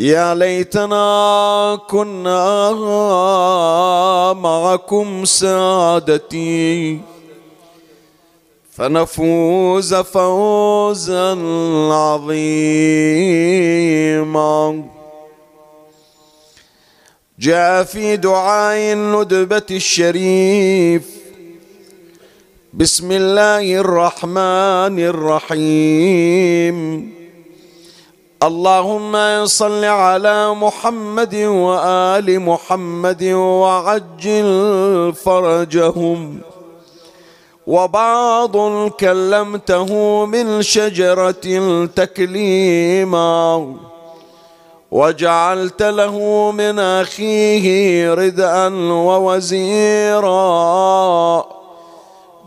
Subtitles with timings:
[0.00, 2.72] يا ليتنا كنا
[4.32, 7.00] معكم سادتي.
[8.72, 11.30] فنفوز فوزا
[11.92, 12.44] عظيما.
[17.38, 21.02] جاء في دعاء الندبة الشريف.
[22.74, 26.80] بسم الله الرحمن الرحيم.
[28.42, 36.40] اللهم صل على محمد وآل محمد وعجل فرجهم
[37.66, 38.56] وبعض
[38.90, 43.74] كلمته من شجرة تكليما
[44.90, 48.68] وجعلت له من أخيه ردءا
[49.08, 50.40] ووزيرا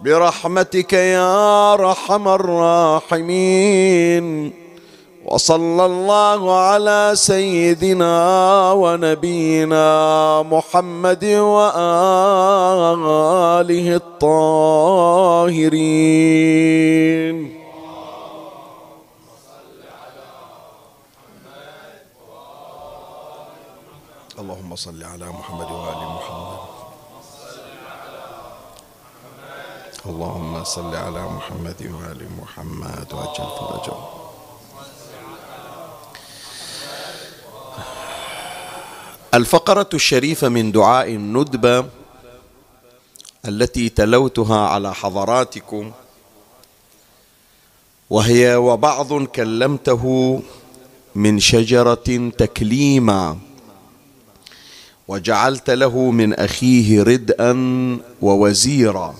[0.04, 3.84] برحمتك يا رحم الراحمين.
[5.24, 8.16] وصلى الله على سيدنا
[8.74, 9.88] ونبينا
[10.44, 11.78] محمد وآله
[13.96, 15.64] الطاهرين.
[24.40, 26.62] اللهم صل على محمد وآل محمد.
[30.06, 33.08] اللهم صل على محمد وآل محمد.
[33.14, 34.23] وأجل فرجهم
[39.34, 41.86] الفقرة الشريفة من دعاء الندبة
[43.48, 45.92] التي تلوتها على حضراتكم
[48.10, 50.42] وهي وبعض كلمته
[51.16, 53.38] من شجرة تكليما
[55.08, 57.54] وجعلت له من أخيه ردءا
[58.22, 59.16] ووزيرا.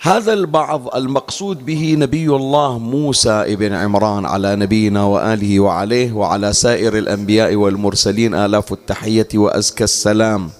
[0.00, 6.98] هذا البعض المقصود به نبي الله موسى ابن عمران على نبينا وآله وعليه وعلى سائر
[6.98, 10.50] الأنبياء والمرسلين آلاف التحية وأزكى السلام.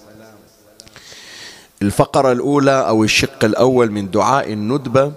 [1.83, 5.13] الفقرة الأولى أو الشق الأول من دعاء الندبة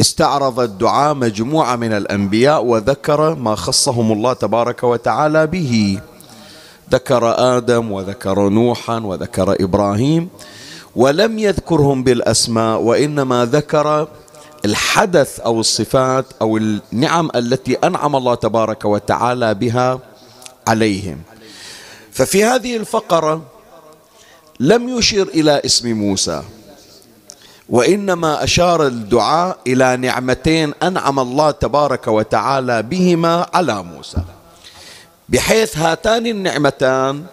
[0.00, 6.00] استعرض الدعاء مجموعة من الأنبياء وذكر ما خصهم الله تبارك وتعالى به.
[6.90, 10.28] ذكر آدم وذكر نوحا وذكر إبراهيم
[10.96, 14.08] ولم يذكرهم بالأسماء وإنما ذكر
[14.64, 20.00] الحدث أو الصفات أو النعم التي أنعم الله تبارك وتعالى بها
[20.66, 21.22] عليهم.
[22.12, 23.42] ففي هذه الفقرة
[24.60, 26.42] لم يشر إلى اسم موسى
[27.68, 34.22] وإنما أشار الدعاء إلى نعمتين أنعم الله تبارك وتعالى بهما على موسى.
[35.28, 37.24] بحيث هاتان النعمتان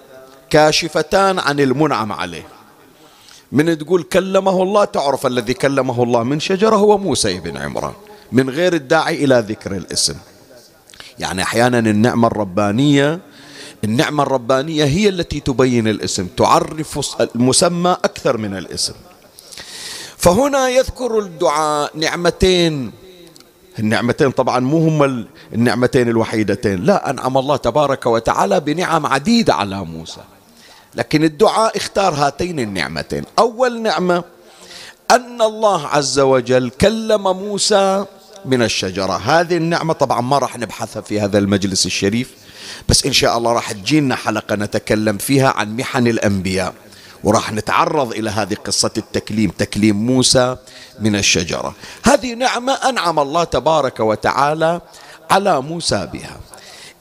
[0.49, 2.54] كاشفتان عن المنعم عليه.
[3.51, 7.93] من تقول كلمه الله تعرف الذي كلمه الله من شجرة هو موسى بن عمران
[8.31, 10.15] من غير الداعي إلى ذكر الاسم.
[11.19, 13.19] يعني أحيانا النعمة الربانية
[13.83, 18.93] النعمة الربانية هي التي تبين الاسم تعرف المسمى أكثر من الاسم.
[20.17, 22.91] فهنا يذكر الدعاء نعمتين.
[23.79, 26.83] النعمتين طبعا مو هم النعمتين الوحيدتين.
[26.83, 30.21] لا أنعم الله تبارك وتعالى بنعم عديدة على موسى.
[30.95, 33.23] لكن الدعاء اختار هاتين النعمتين.
[33.39, 34.23] أول نعمة
[35.11, 38.05] أن الله عز وجل كلم موسى
[38.45, 39.13] من الشجرة.
[39.13, 42.31] هذه النعمة طبعا ما راح نبحثها في هذا المجلس الشريف
[42.89, 46.73] بس إن شاء الله راح تجينا حلقة نتكلم فيها عن محن الأنبياء
[47.23, 50.57] وراح نتعرض إلى هذه قصة التكليم تكليم موسى
[50.99, 51.75] من الشجرة.
[52.03, 54.81] هذه نعمة أنعم الله تبارك وتعالى
[55.31, 56.37] على موسى بها.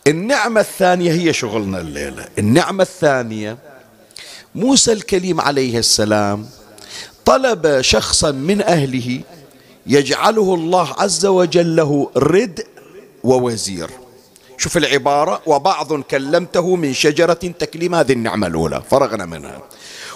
[0.06, 2.28] النعمة الثانية هي شغلنا الليلة.
[2.38, 3.73] النعمة الثانية
[4.54, 6.46] موسى الكليم عليه السلام
[7.24, 9.20] طلب شخصا من أهله
[9.86, 12.66] يجعله الله عز وجل له ردء
[13.24, 13.90] ووزير.
[14.58, 19.62] شوف العبارة وبعض كلمته من شجرة تكليم هذه النعمة الأولى فرغنا منها.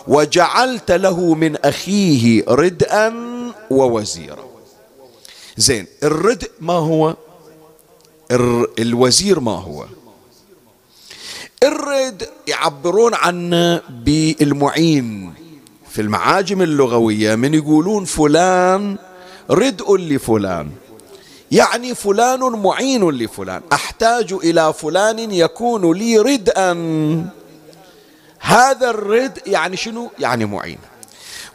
[0.08, 3.14] وجعلت له من أخيه ردءا
[3.70, 4.44] ووزيرا.
[5.56, 7.16] زين الردء ما هو؟
[8.78, 9.86] الوزير ما هو؟
[11.62, 15.34] الرد يعبرون عنه بالمعين
[15.90, 18.96] في المعاجم اللغوية من يقولون فلان
[19.50, 20.70] ردء لفلان
[21.52, 26.72] يعني فلان معين لفلان أحتاج إلى فلان يكون لي ردءا.
[28.40, 30.78] هذا الرد يعني شنو؟ يعني معين.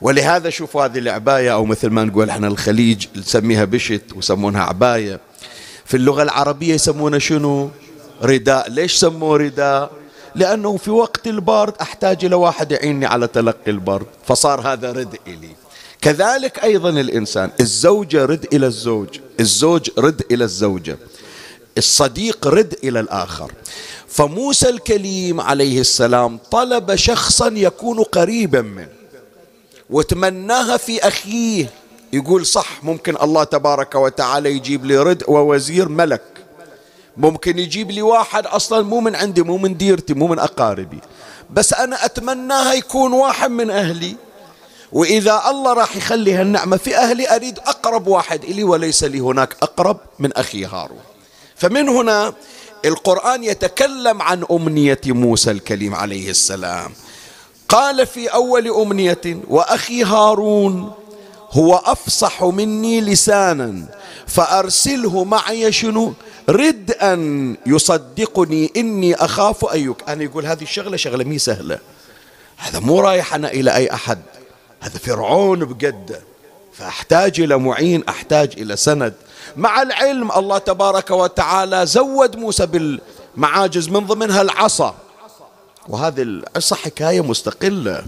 [0.02, 5.20] ولهذا شوفوا هذه العباية أو مثل ما نقول إحنا الخليج نسميها بشت ويسمونها عباية.
[5.86, 7.70] في اللغة العربية يسمونها شنو؟
[8.22, 9.92] رداء ليش سموه رداء
[10.36, 15.50] لأنه في وقت البرد أحتاج إلى واحد يعيني على تلقي البرد فصار هذا ردء لي
[16.02, 20.98] كذلك أيضا الإنسان الزوجة رد إلى الزوج الزوج رد إلى الزوجة
[21.78, 23.52] الصديق رد إلى الآخر.
[24.08, 28.90] فموسى الكليم عليه السلام طلب شخصا يكون قريبا منه
[29.90, 31.70] وتمناها في أخيه.
[32.14, 36.22] يقول صح ممكن الله تبارك وتعالى يجيب لي رد ووزير ملك.
[37.18, 41.00] ممكن يجيب لي واحد أصلا مو من عندي مو من ديرتي مو من أقاربي.
[41.50, 44.16] بس أنا أتمناها يكون واحد من أهلي.
[44.92, 49.98] وإذا الله راح يخلي هالنعمة في أهلي أريد أقرب واحد إلي وليس لي هناك أقرب
[50.20, 51.02] من أخي هارون.
[51.56, 52.34] فمن هنا
[52.86, 56.92] القرآن يتكلم عن أمنية موسى الكليم عليه السلام.
[57.70, 60.92] قال في أول أمنية وأخي هارون
[61.54, 63.86] هو أفصح مني لسانا
[64.28, 66.14] فأرسله معي شنو؟
[66.50, 71.80] رد أن يصدقني إني أخاف أيك أنا يقول هذه الشغلة شغلة مي سهلة.
[72.58, 74.20] هذا مو رايح أنا إلى أي أحد.
[74.80, 76.22] هذا فرعون بقده
[76.74, 79.14] فأحتاج إلى معين أحتاج إلى سند.
[79.58, 84.96] مع العلم الله تبارك وتعالى زود موسى بالمعاجز من ضمنها العصا.
[85.88, 88.04] وهذه العصا حكاية مستقلة.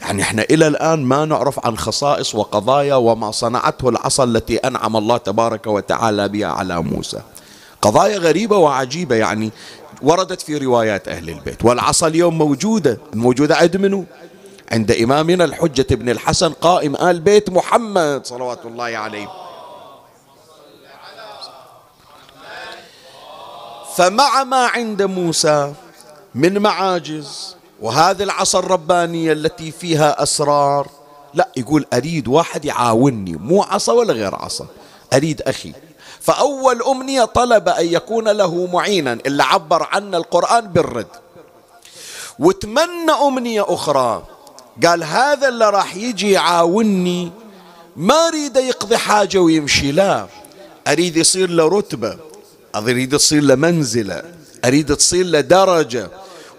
[0.00, 5.16] يعني إحنا إلى الآن ما نعرف عن خصائص وقضايا وما صنعته العصا التي أنعم الله
[5.16, 7.20] تبارك وتعالى بها على موسى.
[7.82, 9.50] قضايا غريبة وعجيبة يعني
[10.02, 11.64] وردت في روايات أهل البيت.
[11.64, 14.04] والعصا اليوم موجودة موجودة عند منه
[14.72, 19.28] عند إمامنا الحجة بن الحسن قائم آل بيت محمد صلوات الله عليه.
[23.96, 25.74] فمع ما عند موسى
[26.34, 30.88] من معاجز وهذه العصا الربانية التي فيها أسرار
[31.34, 34.66] لا يقول أريد واحد يعاونني مو عصا ولا غير عصا
[35.12, 35.72] أريد أخي.
[36.20, 41.06] فأول أمنية طلب أن يكون له معينا اللي عبر عنا القرآن بالرد.
[42.38, 44.24] وتمنى أمنية أخرى
[44.86, 47.32] قال هذا اللي راح يجي يعاونني
[47.96, 50.26] ما أريد يقضي حاجة ويمشي لا.
[50.88, 52.16] أريد يصير له رتبة
[52.76, 54.22] أريد تصير له منزلة
[54.64, 56.10] أريد تصير له درجة.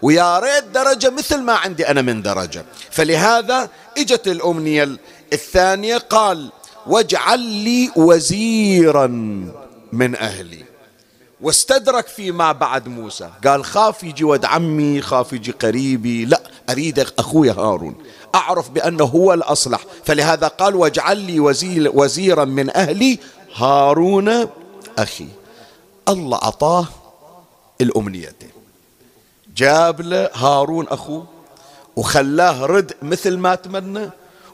[0.02, 2.66] ويا ريت درجة مثل ما عندي أنا من درجة.
[2.92, 4.98] فلهذا إجت الأمنية
[5.34, 6.52] الثانية قال
[6.88, 9.08] واجعل لي وزيرا
[9.94, 10.64] من أهلي.
[11.42, 13.30] واستدرك فيما بعد موسى.
[13.46, 16.26] قال خاف يجي ود عمي خاف يجي قريبي.
[16.26, 17.96] لا أريد أخوي هارون.
[18.36, 19.80] أعرف بأنه هو الأصلح.
[20.06, 23.20] فلهذا قال واجعل لي وزير وزيرا من أهلي
[23.56, 24.48] هارون
[24.98, 25.28] أخي.
[26.10, 26.88] الله أعطاه
[27.82, 28.59] الأمنيتين.
[29.60, 31.26] جاب له هارون أخوه
[31.96, 34.10] وخلاه رد مثل ما تمنى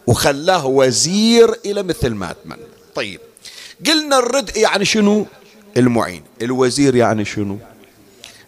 [0.07, 2.67] وخلاه وزير إلى مثل ما تمنى.
[2.95, 3.19] طيب
[3.87, 5.25] قلنا الرد يعني شنو؟
[5.77, 6.23] المعين.
[6.41, 7.57] الوزير يعني شنو؟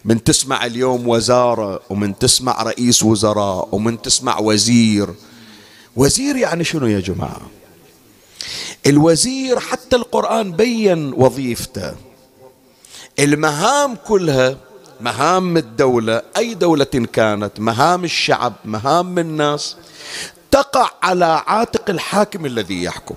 [0.04, 5.08] من تسمع اليوم وزارة ومن تسمع رئيس وزراء ومن تسمع وزير.
[5.96, 7.50] وزير يعني شنو يا جماعة؟
[8.86, 11.94] الوزير حتى القرآن بين وظيفته.
[13.18, 14.67] المهام كلها
[15.00, 19.76] مهام الدولة أي دولة كانت مهام الشعب مهام الناس
[20.50, 23.14] تقع على عاتق الحاكم الذي يحكم.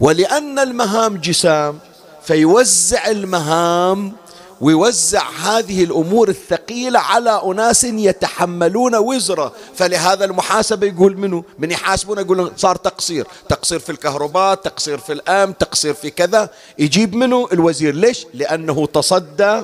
[0.00, 1.78] ولأن المهام جسام
[2.22, 4.12] فيوزع المهام
[4.60, 9.52] ويوزع هذه الأمور الثقيلة على أناس يتحملون وزره.
[9.74, 13.26] فلهذا المحاسبة يقول منه من يحاسبون يقول صار تقصير.
[13.48, 16.50] تقصير في الكهرباء تقصير في الأمن تقصير في كذا.
[16.78, 17.94] يجيب منه الوزير.
[17.94, 19.62] ليش؟ لأنه تصدى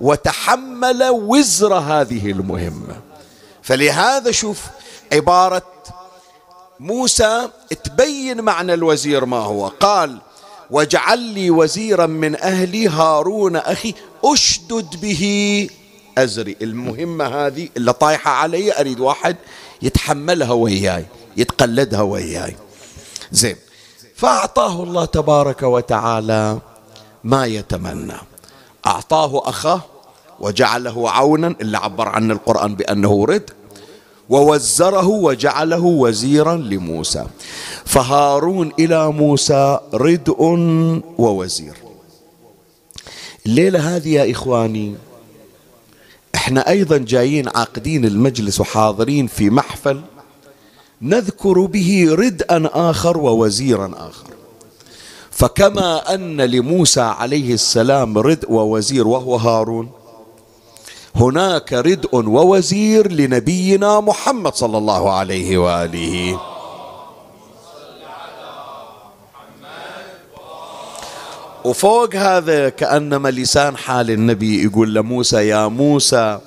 [0.00, 3.00] وتحمل وزر هذه المهمة.
[3.62, 4.60] فلهذا شوف
[5.12, 5.62] عبارة
[6.80, 7.48] موسى
[7.84, 9.68] تبين معنى الوزير ما هو.
[9.68, 10.18] قال
[10.70, 15.68] واجعل لي وزيرا من أهلي هارون أخي أشدد به
[16.18, 16.56] أزري.
[16.62, 19.36] المهمة هذه اللي طايحة علي أريد واحد
[19.82, 22.56] يتحملها وياي يتقلدها وياي.
[23.32, 23.56] زين.
[24.16, 26.58] فأعطاه الله تبارك وتعالى
[27.24, 28.16] ما يتمنى.
[28.86, 29.80] أعطاه أخاه
[30.40, 33.50] وجعله عونا اللي عبر عنه القرآن بأنه رد
[34.28, 37.26] ووزره وجعله وزيرا لموسى.
[37.84, 40.42] فهارون إلى موسى ردء
[41.18, 41.74] ووزير.
[43.46, 44.94] الليلة هذه يا إخواني
[46.34, 50.00] إحنا أيضا جايين عاقدين المجلس وحاضرين في محفل
[51.02, 54.35] نذكر به ردءا آخر ووزيرا آخر.
[55.36, 59.90] فكما أن لموسى عليه السلام ردء ووزير وهو هارون
[61.14, 66.40] هناك ردء ووزير لنبينا محمد صلى الله عليه وآله.
[71.64, 76.38] وفوق هذا كأنما لسان حال النبي يقول لموسى يا موسى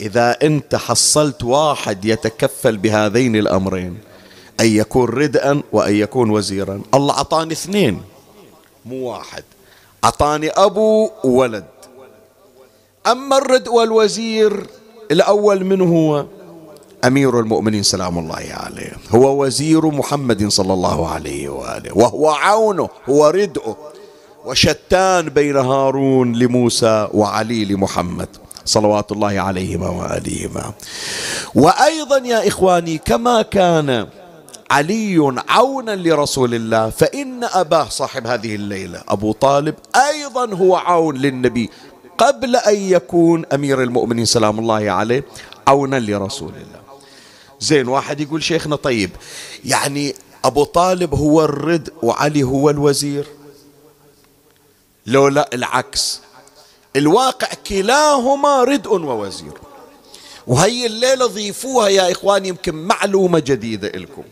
[0.00, 4.09] إذا أنت حصلت واحد يتكفل بهذين الأمرين
[4.60, 6.80] أن يكون ردءا وأن يكون وزيرا.
[6.94, 8.02] الله أعطاني اثنين
[8.84, 9.44] مو واحد.
[10.04, 11.64] أعطاني أبو وولد.
[13.06, 14.66] أما الرد والوزير
[15.10, 16.24] الأول من هو؟
[17.04, 18.92] أمير المؤمنين سلام الله عليه.
[19.10, 21.98] هو وزير محمد صلى الله عليه وآله.
[21.98, 23.76] وهو عونه هو ردءه
[24.44, 28.28] وشتان بين هارون لموسى وعلي لمحمد
[28.64, 30.72] صلوات الله عليهما وآلهما.
[31.54, 34.06] وأيضا يا إخواني كما كان
[34.70, 39.74] علي عونا لرسول الله فإن أباه صاحب هذه الليلة أبو طالب
[40.10, 41.70] أيضا هو عون للنبي
[42.18, 45.24] قبل أن يكون أمير المؤمنين سلام الله عليه
[45.66, 46.80] عونا لرسول الله.
[47.60, 49.10] زين واحد يقول شيخنا طيب
[49.64, 53.26] يعني أبو طالب هو الرد وعلي هو الوزير؟
[55.06, 56.20] لو لا العكس.
[56.96, 59.52] الواقع كلاهما ردء ووزير.
[60.46, 64.22] وهي الليلة ضيفوها يا إخواني يمكن معلومة جديدة لكم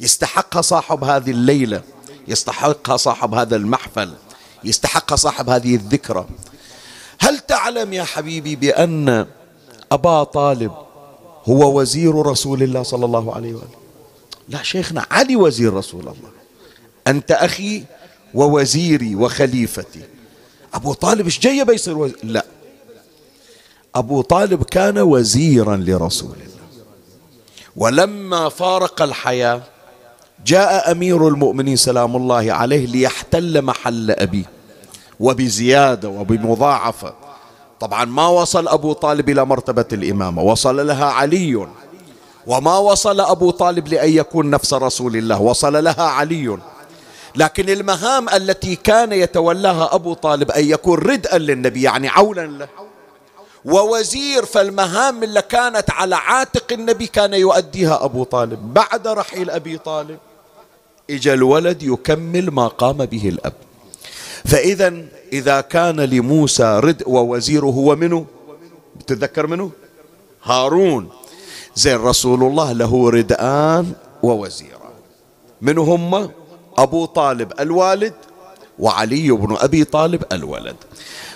[0.00, 1.82] يستحقها صاحب هذه الليلة
[2.28, 4.12] يستحقها صاحب هذا المحفل
[4.64, 6.26] يستحقها صاحب هذه الذكرى.
[7.20, 9.26] هل تعلم يا حبيبي بأن
[9.92, 10.72] أبا طالب
[11.44, 13.76] هو وزير رسول الله صلى الله عليه وآله؟
[14.48, 16.30] لا شيخنا علي وزير رسول الله.
[17.06, 17.84] أنت أخي
[18.34, 20.02] ووزيري وخليفتي.
[20.74, 22.46] أبو طالب إيش جاي بيصير وزير لا.
[23.94, 26.66] أبو طالب كان وزيرا لرسول الله.
[27.76, 29.62] ولما فارق الحياة
[30.44, 34.44] جاء أمير المؤمنين سلام الله عليه ليحتل محل أبيه
[35.20, 37.14] وبزيادة وبمضاعفة.
[37.80, 41.66] طبعا ما وصل أبو طالب إلى مرتبة الإمامة وصل لها علي.
[42.46, 46.58] وما وصل أبو طالب لأن يكون نفس رسول الله وصل لها علي.
[47.36, 52.68] لكن المهام التي كان يتولاها أبو طالب أن يكون ردءا للنبي يعني عونا له.
[53.66, 58.74] ووزير فالمهام اللي كانت على عاتق النبي كان يؤديها أبو طالب.
[58.74, 60.18] بعد رحيل أبي طالب
[61.10, 63.52] إجا الولد يكمل ما قام به الأب.
[64.44, 64.94] فإذا
[65.32, 68.26] إذا كان لموسى ردء ووزيره هو منه
[69.06, 69.70] تتذكر منه
[70.42, 71.08] هارون.
[71.74, 73.92] زين رسول الله له ردآن
[74.22, 74.96] ووزيران
[75.60, 76.30] من هم؟
[76.78, 78.14] أبو طالب الوالد
[78.78, 80.76] وعلي بن أبي طالب الولد.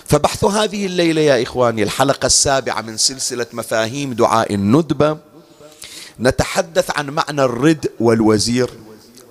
[0.05, 5.17] فبحث هذه الليلة يا إخواني الحلقة السابعة من سلسلة مفاهيم دعاء الندبة
[6.19, 8.69] نتحدث عن معنى الرد والوزير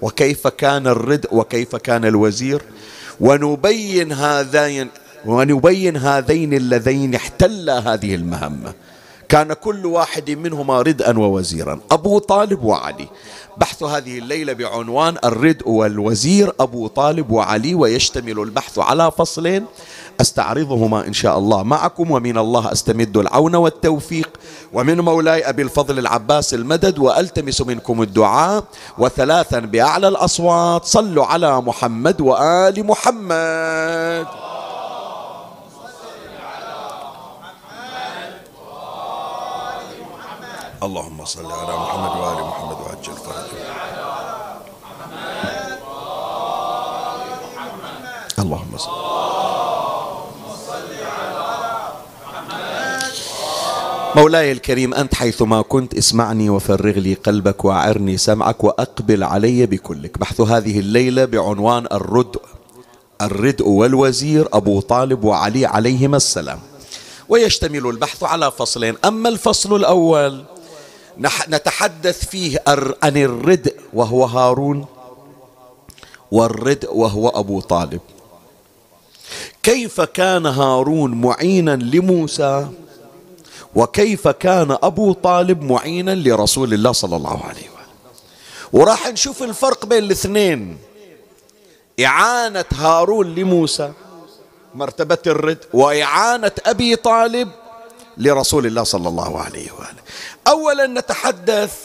[0.03, 2.62] وكيف كان الرد وكيف كان الوزير
[3.21, 4.89] ونبين هذين
[5.27, 8.73] ونبين هذين اللذين احتلا هذه المهمة.
[9.29, 11.81] كان كل واحد منهما ردءا ووزيرا.
[11.91, 13.09] أبو طالب وعلي.
[13.57, 19.67] بحث هذه الليلة بعنوان الردء والوزير أبو طالب وعلي ويشتمل البحث على فصلين.
[20.21, 21.62] أستعرضهما إن شاء الله.
[21.62, 24.31] معكم ومن الله أستمد العون والتوفيق.
[24.73, 28.65] ومن مولاي أبي الفضل العباس المدد وألتمس منكم الدعاء.
[28.99, 34.27] وثلاثا بأعلى الأصوات صلوا على محمد وآل محمد.
[40.83, 43.61] اللهم صل على محمد وآل محمد وعجل فرجه.
[48.39, 49.00] اللهم صل
[54.17, 60.19] مولاي الكريم أنت حيثما كنت اسمعني وفرغ لي قلبك وأعرني سمعك وأقبل علي بكلك.
[60.19, 62.43] بحث هذه الليلة بعنوان الردء
[63.23, 66.59] الردء والوزير أبو طالب وعلي عليهما السلام.
[67.29, 68.95] ويشتمل البحث على فصلين.
[69.05, 70.45] أما الفصل الأول
[71.49, 72.62] نتحدث فيه
[73.02, 74.87] عن الردء وهو هارون
[76.31, 78.00] والرد وهو أبو طالب.
[79.62, 82.69] كيف كان هارون معينا لموسى؟
[83.75, 87.71] وكيف كان أبو طالب معينا لرسول الله صلى الله عليه وسلم.
[88.73, 90.79] وراح نشوف الفرق بين الاثنين.
[92.05, 93.93] إعانة هارون لموسى
[94.75, 97.49] مرتبة الرد وإعانة أبي طالب
[98.19, 100.00] لرسول الله صلى الله عليه وآله
[100.49, 101.85] أولا نتحدث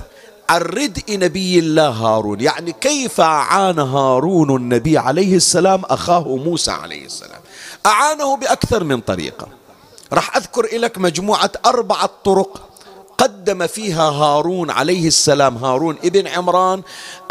[0.50, 2.42] عن ردء نبي الله هارون.
[2.42, 7.42] يعني كيف أعان هارون النبي عليه السلام أخاه موسى عليه السلام؟
[7.86, 9.48] أعانه بأكثر من طريقة.
[10.14, 12.70] راح أذكر لك مجموعة أربعة طرق
[13.18, 15.58] قدم فيها هارون عليه السلام.
[15.58, 16.82] هارون ابن عمران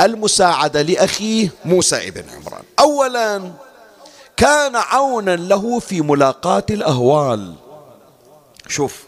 [0.01, 2.63] المساعدة لأخيه موسى ابن عمران.
[2.81, 3.53] أولا
[4.37, 7.55] كان عونا له في ملاقاة الأهوال.
[8.69, 9.05] شوف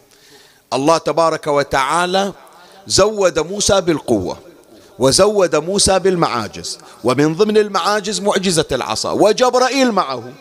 [0.72, 2.32] الله تبارك وتعالى
[2.86, 4.38] زود موسى بالقوة
[4.98, 10.32] وزود موسى بالمعاجز ومن ضمن المعاجز معجزة العصا وجبرائيل معه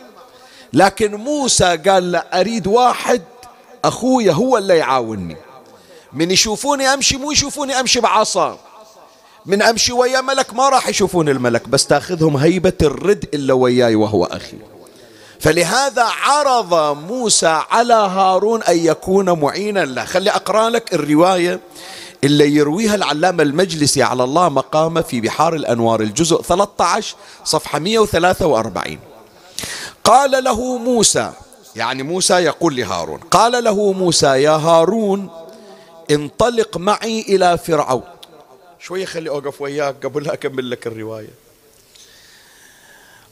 [0.75, 3.21] لكن موسى قال لا أريد واحد
[3.85, 5.37] أخويا هو اللي يعاونني.
[6.13, 8.57] من يشوفوني أمشي مو يشوفوني أمشي بعصا.
[9.45, 14.25] من أمشي ويا ملك ما راح يشوفون الملك بس تاخذهم هيبة الرد إلا وياي وهو
[14.25, 14.57] أخي.
[15.39, 20.05] فلهذا عرض موسى على هارون أن يكون معينا له.
[20.05, 21.59] خلي أقرأ لك الرواية
[22.23, 29.14] اللي يرويها العلامة المجلسي على الله مقامه في بحار الأنوار الجزء 13 صفحة 143
[30.05, 31.31] قال له موسى
[31.75, 35.29] يعني موسى يقول لهارون قال له موسى يا هارون
[36.11, 38.03] انطلق معي إلى فرعون.
[38.79, 41.29] شوية خلي أوقف وياك قبل أكمل لك الرواية.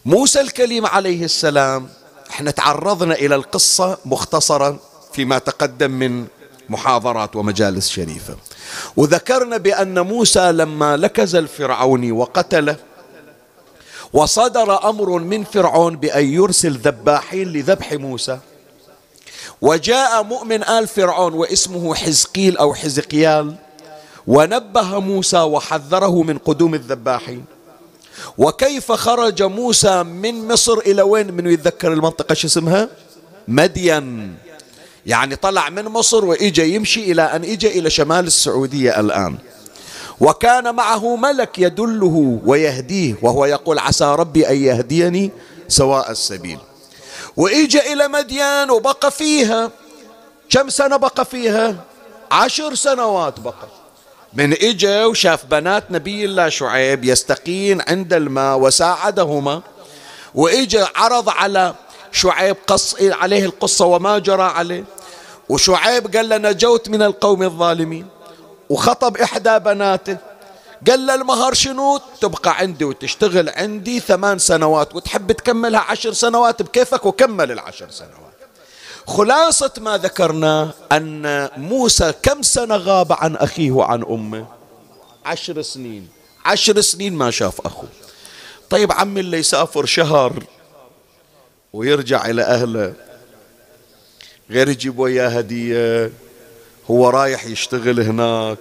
[0.05, 1.89] موسى الكليم عليه السلام
[2.29, 4.77] إحنا تعرضنا إلى القصة مختصرا
[5.13, 6.25] فيما تقدم من
[6.69, 8.35] محاضرات ومجالس شريفة.
[8.97, 12.75] وذكرنا بأن موسى لما لكز الفرعوني وقتله
[14.13, 18.37] وصدر أمر من فرعون بأن يرسل ذباحين لذبح موسى.
[19.61, 23.55] وجاء مؤمن آل فرعون واسمه حزقيل أو حزقيال
[24.27, 27.45] ونبه موسى وحذره من قدوم الذباحين.
[28.37, 32.89] وكيف خرج موسى من مصر إلى وين؟ من يتذكر المنطقة شو اسمها؟
[33.47, 34.35] مدين.
[35.05, 39.37] يعني طلع من مصر وإجا يمشي إلى أن إجا إلى شمال السعودية الآن.
[40.19, 45.31] وكان معه ملك يدله ويهديه وهو يقول عسى ربي أن يهديني
[45.67, 46.59] سواء السبيل.
[47.37, 49.71] وإجا إلى مديان وبقى فيها.
[50.49, 51.75] كم سنة بقى فيها؟
[52.31, 53.67] عشر سنوات بقى.
[54.33, 59.61] من إجا وشاف بنات نبي الله شعيب يستقين عند الماء وساعدهما.
[60.35, 61.73] وإجا عرض على
[62.11, 64.83] شعيب قص عليه القصة وما جرى عليه.
[65.49, 68.12] وشعيب قال له نجوت من القوم الظالمين.
[68.73, 70.17] وخطب إحدى بناته.
[70.87, 77.05] قال له المهر شنو؟ تبقى عندي وتشتغل عندي ثمان سنوات وتحب تكملها عشر سنوات بكيفك
[77.05, 78.33] وكمل العشر سنوات.
[79.07, 84.45] خلاصة ما ذكرنا أن موسى كم سنة غاب عن أخيه وعن أمه؟
[85.25, 86.07] عشر سنين.
[86.45, 87.89] عشر سنين ما شاف أخوه.
[88.69, 90.43] طيب عمي اللي يسافر شهر
[91.73, 92.93] ويرجع إلى أهله
[94.49, 96.11] غير يجيب وياه هدية
[96.91, 98.57] هو رايح يشتغل هناك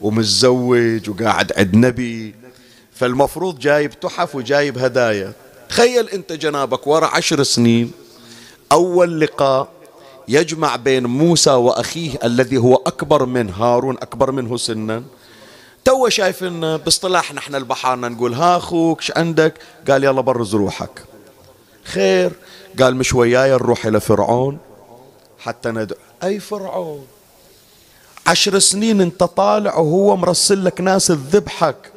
[0.00, 2.34] ومتزوج وقاعد عند نبي.
[2.92, 5.32] فالمفروض جايب تحف وجايب هدايا.
[5.68, 7.92] تخيل انت جنابك ورا عشر سنين.
[8.72, 9.68] أول لقاء
[10.28, 15.02] يجمع بين موسى وأخيه الذي هو أكبر من هارون أكبر منه سنا.
[15.84, 19.54] تو شايفين باصطلاحنا إحنا البحارنا نقول ها أخوك إيش عندك؟
[19.88, 21.02] قال يلا برز روحك.
[21.84, 22.32] خير.
[22.80, 24.58] قال مش وياي نروح إلى فرعون؟
[25.38, 25.98] حتى ندعو.
[26.24, 27.06] أي فرعون؟
[28.26, 31.92] عشر سنين انت طالع وهو مرسل لك ناس تذبحك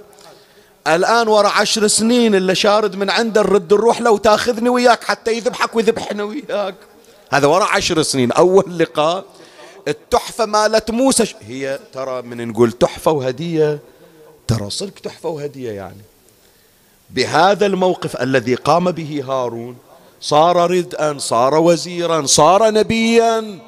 [0.87, 5.75] الآن ورا عشر سنين اللي شارد من عنده نرد نروح لو تاخذني وياك حتى يذبحك
[5.75, 6.75] ويذبحنا وياك.
[7.29, 8.31] هذا ورا عشر سنين.
[8.31, 9.25] أول لقاء.
[9.87, 11.33] التحفة مالت موسى.
[11.41, 13.79] هي ترى من نقول تحفة وهدية.
[14.47, 16.01] ترى صدق تحفة وهدية يعني.
[17.09, 19.77] بهذا الموقف الذي قام به هارون
[20.21, 23.59] صار ردءا صار وزيرا صار نبيا.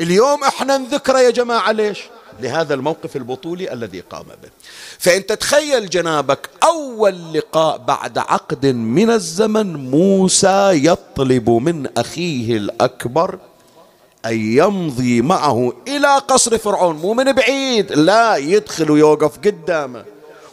[0.00, 2.00] اليوم إحنا نذكره يا جماعة ليش؟
[2.40, 4.50] لهذا الموقف البطولي الذي قام به.
[4.98, 13.38] فانت تخيل جنابك أول لقاء بعد عقد من الزمن موسى يطلب من أخيه الأكبر
[14.26, 16.96] أن يمضي معه إلى قصر فرعون.
[16.96, 20.04] مو من بعيد لا يدخل ويوقف قدامه.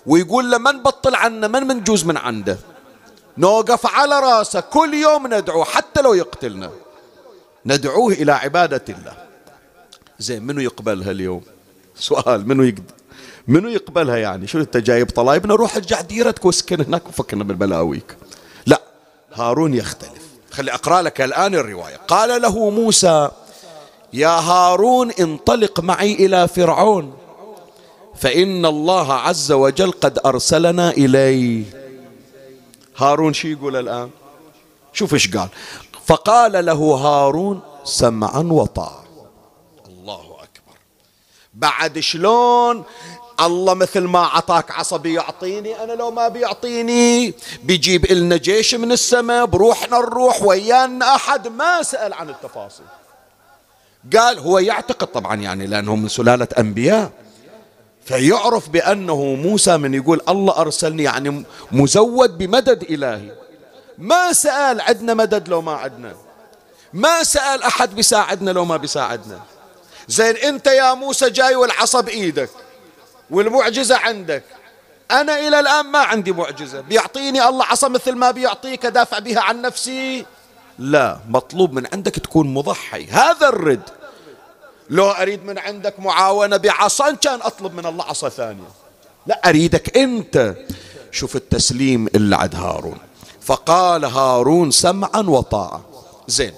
[0.06, 2.58] ويقول له من بطل عنا؟ من منجوز من عنده؟
[3.38, 4.60] نوقف على راسه.
[4.60, 6.70] كل يوم ندعو حتى لو يقتلنا.
[7.66, 9.31] ندعوه إلى عبادة الله.
[10.22, 11.42] زين منو يقبلها اليوم؟
[11.96, 12.94] سؤال منو يقدر
[13.48, 18.18] منو يقبلها يعني؟ شو انت جايب طلايبنا روح ارجع ديرتك واسكن هناك وفكنا بالبلاويك.
[18.66, 18.82] لا
[19.34, 20.22] هارون يختلف.
[20.52, 21.96] خلي أقرأ لك الآن الرواية.
[21.96, 23.30] قال له موسى
[24.14, 27.14] يا هارون انطلق معي إلى فرعون
[28.16, 31.64] فإن الله عز وجل قد أرسلنا إليه.
[32.98, 34.10] هارون شو يقول الآن؟
[34.94, 35.50] شوف إيش قال.
[36.06, 39.02] فقال له هارون سمعا أكبر
[41.62, 42.84] بعد شلون؟
[43.40, 47.34] الله مثل ما عطاك عصبي يعطيني أنا لو ما بيعطيني.
[47.64, 51.16] بيجيب لنا جيش من السماء بروحنا نروح ويانا.
[51.16, 52.86] أحد ما سأل عن التفاصيل.
[54.18, 57.12] قال هو يعتقد طبعا يعني لأنه من سلالة أنبياء.
[58.06, 63.32] فيعرف بأنه موسى من يقول الله أرسلني يعني مزود بمدد إلهي.
[63.98, 66.16] ما سأل عندنا مدد لو ما عندنا
[66.94, 69.40] ما سأل أحد بيساعدنا لو ما بيساعدنا.
[70.08, 72.50] زين أنت يا موسى جاي والعصا بإيدك
[73.30, 74.44] والمعجزة عندك.
[75.12, 76.82] أنا إلى الآن ما عندي معجزة.
[76.82, 80.26] بيعطيني الله عصا مثل ما بيعطيك أدافع بها عن نفسي؟
[80.80, 83.06] لا مطلوب من عندك تكون مضحي.
[83.06, 83.90] هذا الرد.
[84.90, 88.70] لو أريد من عندك معاونة بعصا كان أطلب من الله عصا ثانية.
[89.28, 90.56] لا أريدك أنت.
[91.12, 92.98] شوف التسليم اللي عند هارون.
[93.42, 95.82] فقال هارون سمعا وطاعة
[96.28, 96.54] زين.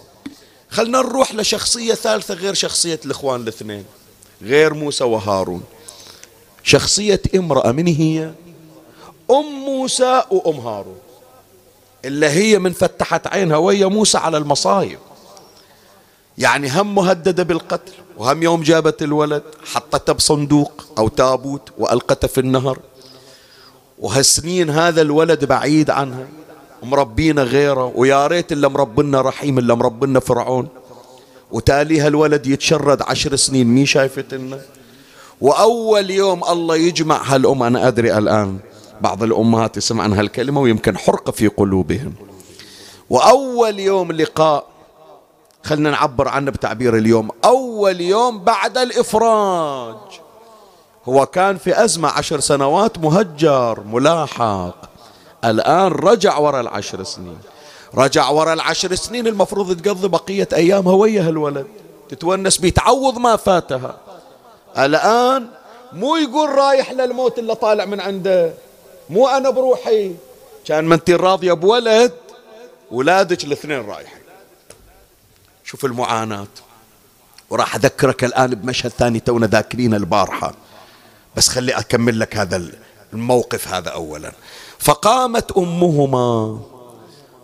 [0.73, 3.85] خلنا نروح لشخصية ثالثة غير شخصية الإخوان الاثنين
[4.41, 5.63] غير موسى وهارون.
[6.63, 8.31] شخصية امرأة من هي؟
[9.31, 10.97] أم موسى وأم هارون
[12.05, 14.99] اللي هي من فتحت عينها ويا موسى على المصايب.
[16.37, 22.79] يعني هم مهددة بالقتل وهم يوم جابت الولد حطته بصندوق أو تابوت وألقته في النهر.
[23.99, 26.27] وهالسنين هذا الولد بعيد عنها.
[26.83, 30.67] مربينا غيره ويا ريت الا مربنا رحيم الا مربنا فرعون.
[31.51, 34.59] وتاليها الولد يتشرد عشر سنين مي شايفت لنا
[35.41, 38.59] وأول يوم الله يجمع هالأم أنا أدري الآن
[39.01, 42.13] بعض الأمهات يسمعن هالكلمة ويمكن حرقة في قلوبهم.
[43.09, 44.65] وأول يوم لقاء
[45.63, 49.95] خلنا نعبر عنه بتعبير اليوم أول يوم بعد الإفراج.
[51.05, 54.92] هو كان في أزمة عشر سنوات مهجر ملاحق.
[55.43, 57.37] الآن رجع وراء العشر سنين.
[57.95, 61.67] رجع وراء العشر سنين المفروض تقضي بقية أيامها ويا الولد
[62.09, 63.97] تتونس بيتعوض ما فاتها.
[64.77, 65.47] الآن
[65.93, 68.53] مو يقول رايح للموت اللي طالع من عنده.
[69.09, 70.15] مو أنا بروحي.
[70.65, 72.13] كان ما أنت راضية بولد
[72.91, 74.23] ولادك الاثنين رايحين.
[75.63, 76.47] شوف المعاناة.
[77.49, 80.53] وراح أذكرك الآن بمشهد ثاني تونا ذاكرين البارحة.
[81.35, 82.63] بس خلي أكمل لك هذا
[83.13, 84.31] الموقف هذا أولا.
[84.83, 86.59] فقامت أمهما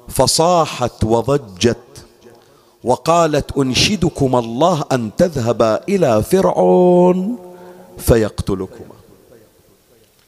[0.10, 1.78] فصاحت وضجت
[2.84, 7.38] وقالت أنشدكم الله أن تذهبا إلى فرعون
[7.98, 8.96] فيقتلكما.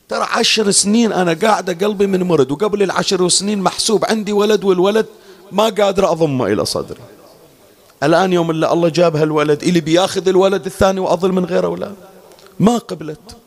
[0.10, 5.06] ترى عشر سنين أنا قاعدة قلبي من مرض وقبل العشر سنين محسوب عندي ولد والولد
[5.52, 7.00] ما قادر اضمه إلى صدري.
[8.04, 11.96] الآن يوم اللي الله جاب هالولد اللي بياخذ الولد الثاني وأظل من غير أولاد
[12.60, 13.38] ما قبلت.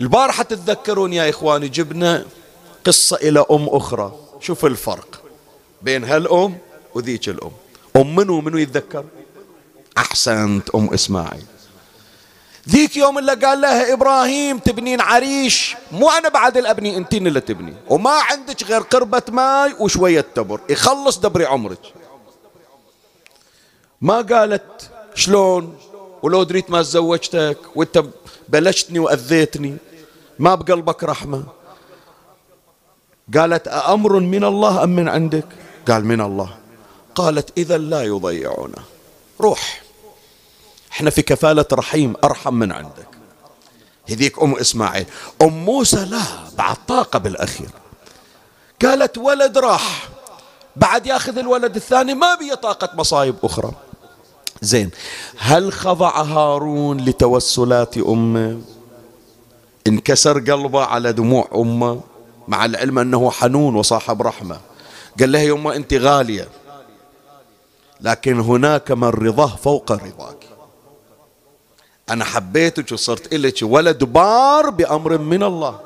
[0.00, 2.24] البارحة تتذكرون يا إخواني جبنا
[2.86, 4.14] قصة إلى أم أخرى.
[4.40, 5.22] شوف الفرق
[5.82, 6.58] بين هالأم
[6.94, 7.50] وذيك الأم.
[7.96, 9.04] أم منو منو يتذكر؟
[9.98, 11.44] أحسنت أم إسماعيل.
[12.68, 17.74] ذيك يوم اللي قال لها إبراهيم تبنين عريش مو أنا بعد الأبني أنتين اللي تبني.
[17.88, 20.60] وما عندك غير قربة ماي وشوية تبر.
[20.68, 21.92] يخلص دبري عمرك.
[24.00, 25.78] ما قالت شلون؟
[26.22, 28.04] ولو دريت ما تزوجتك وانت
[28.48, 29.76] بلشتني وأذيتني.
[30.38, 31.44] ما بقلبك رحمة؟
[33.36, 35.46] قالت أأمر من الله أم من عندك؟
[35.88, 36.54] قال من الله.
[37.14, 38.82] قالت إذا لا يضيعنا
[39.40, 39.82] روح.
[40.92, 43.08] إحنا في كفالة رحيم أرحم من عندك.
[44.10, 45.06] هذيك أم إسماعيل.
[45.42, 46.22] أم موسى لا
[46.58, 47.70] بعد طاقة بالأخير.
[48.82, 50.08] قالت ولد راح.
[50.76, 53.72] بعد ياخذ الولد الثاني ما بي طاقة مصايب أخرى.
[54.62, 54.90] زين
[55.38, 58.60] هل خضع هارون لتوسلات أمه؟
[59.88, 62.00] انكسر قلبه على دموع أمه
[62.48, 64.60] مع العلم أنه حنون وصاحب رحمة.
[65.20, 66.48] قال لها يما أنت غالية.
[68.00, 70.44] لكن هناك من رضاه فوق رضاك.
[72.10, 75.80] أنا حبيتك وصرت إلك ولد بار بأمر من الله.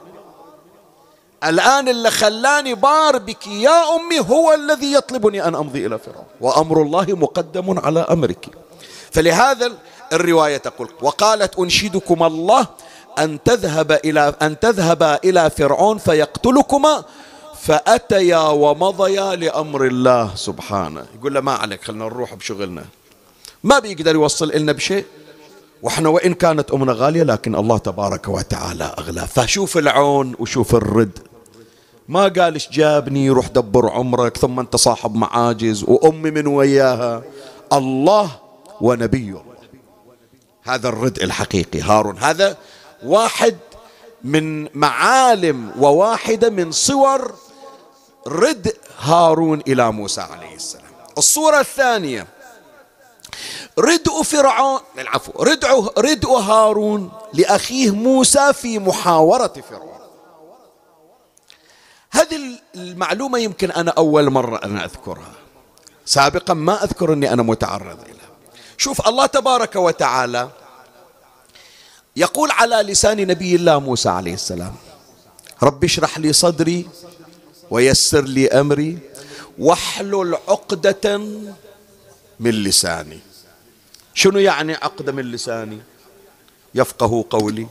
[1.44, 6.26] الآن اللي خلاني بار بك يا أمي هو الذي يطلبني أن أمضي إلى فرعون.
[6.40, 8.46] وأمر الله مقدم على أمرك.
[9.10, 9.72] فلهذا
[10.12, 12.66] الرواية تقول وقالت أنشدكم الله
[13.18, 17.04] أن تذهب إلى أن تذهبا إلى فرعون فيقتلكما
[17.60, 21.06] فأتيا ومضيا لأمر الله سبحانه.
[21.18, 22.84] يقول له ما عليك خلنا نروح بشغلنا.
[23.64, 25.04] ما بيقدر يوصل لنا بشيء؟
[25.82, 29.26] وإحنا وإن كانت أمنا غالية لكن الله تبارك وتعالى أغلى.
[29.26, 31.18] فشوف العون وشوف الرد.
[32.08, 37.22] ما قال إيش جابني روح دبر عمرك ثم أنت صاحب معاجز وأمي من وياها.
[37.72, 38.30] الله
[38.80, 39.34] ونبي
[40.62, 41.80] هذا الردء الحقيقي.
[41.80, 42.56] هارون هذا
[43.04, 43.58] واحد
[44.24, 47.34] من معالم وواحدة من صور
[48.26, 50.92] ردء هارون إلى موسى عليه السلام.
[51.18, 52.26] الصورة الثانية
[53.78, 59.92] ردء فرعون العفو ردء ردء هارون لأخيه موسى في محاورة فرعون.
[62.10, 65.32] هذه المعلومة يمكن أنا أول مرة أنا أذكرها.
[66.04, 68.30] سابقا ما أذكر أني أنا متعرض إليها
[68.76, 70.48] شوف الله تبارك وتعالى
[72.16, 74.74] يقول على لسان نبي الله موسى عليه السلام
[75.62, 76.88] رب اشرح لي صدري
[77.70, 78.98] ويسر لي أمري
[79.58, 81.18] واحلل عقدة
[82.40, 83.18] من لساني.
[84.14, 85.78] شنو يعني عقدة من لساني؟
[86.74, 87.66] يفقه قولي.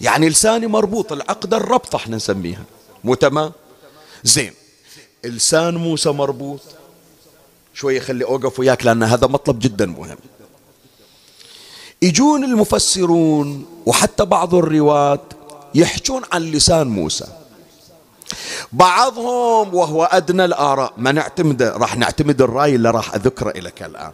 [0.00, 2.64] يعني لساني مربوط العقدة الربطة إحنا نسميها.
[3.04, 3.52] مو تمام؟
[4.24, 4.52] زين
[5.24, 6.60] لسان موسى مربوط.
[7.74, 10.18] شوية خلي أوقف وياك لأن هذا مطلب جدا مهم.
[12.04, 15.20] يجون المفسرون وحتى بعض الرواة
[15.74, 17.26] يحجون عن لسان موسى.
[18.72, 24.12] بعضهم وهو أدنى الآراء ما نعتمد راح نعتمد الرأي اللي راح أذكره لك الآن.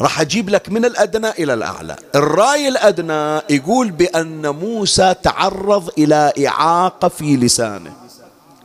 [0.00, 1.96] راح أجيب لك من الأدنى إلى الأعلى.
[2.14, 7.92] الرأي الأدنى يقول بأن موسى تعرض إلى إعاقة في لسانه.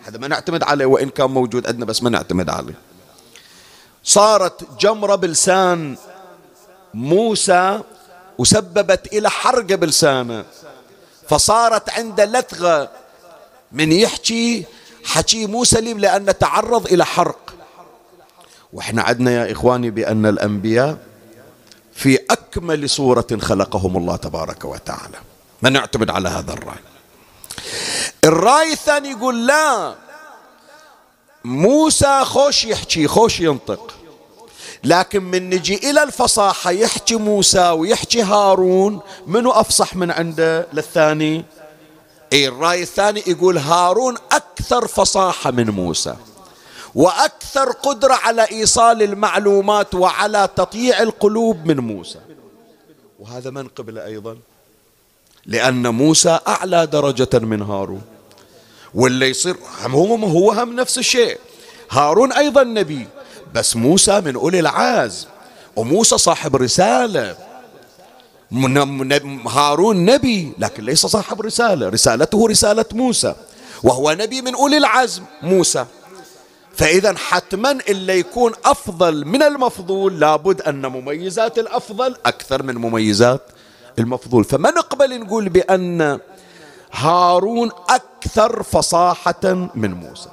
[0.05, 2.75] هذا ما نعتمد عليه وإن كان موجود عندنا بس ما نعتمد عليه.
[4.03, 5.97] صارت جمرة بلسان
[6.97, 7.81] موسى
[8.37, 10.45] وسببت إلى حرق بلسانه.
[11.29, 12.89] فصارت عنده لثغة
[13.71, 14.65] من يحكي
[15.05, 17.53] حكي مو سليم لأنه تعرض إلى حرق.
[18.73, 20.97] وإحنا عدنا يا إخواني بأن الأنبياء
[21.93, 25.17] في أكمل صورة خلقهم الله تبارك وتعالى.
[25.61, 26.79] ما نعتمد على هذا الرأي؟
[28.23, 29.95] الرأي الثاني يقول لا
[31.45, 33.96] موسى خوش يحكي خوش ينطق.
[34.83, 41.45] لكن من نجي إلى الفصاحة يحكي موسى ويحكي هارون منو أفصح من عنده؟ للثاني؟
[42.33, 46.15] أي الرأي الثاني يقول هارون أكثر فصاحة من موسى
[46.95, 52.19] وأكثر قدرة على إيصال المعلومات وعلى تطيع القلوب من موسى.
[53.19, 54.37] وهذا من قبل أيضا؟
[55.45, 58.01] لأن موسى أعلى درجة من هارون.
[58.93, 61.37] واللي يصير هو هو هم نفس الشيء.
[61.91, 63.07] هارون أيضا نبي.
[63.53, 65.27] بس موسى من أولي العزم
[65.75, 67.35] وموسى صاحب رسالة.
[69.47, 73.35] هارون نبي لكن ليس صاحب رسالة رسالته رسالة موسى
[73.83, 75.85] وهو نبي من أولي العزم موسى.
[76.75, 83.41] فإذا حتما اللي يكون أفضل من المفضول لابد أن مميزات الأفضل أكثر من مميزات
[83.99, 84.43] المفضول.
[84.43, 86.19] فما نقبل نقول بأن
[86.91, 90.29] هارون أكثر فصاحة من موسى.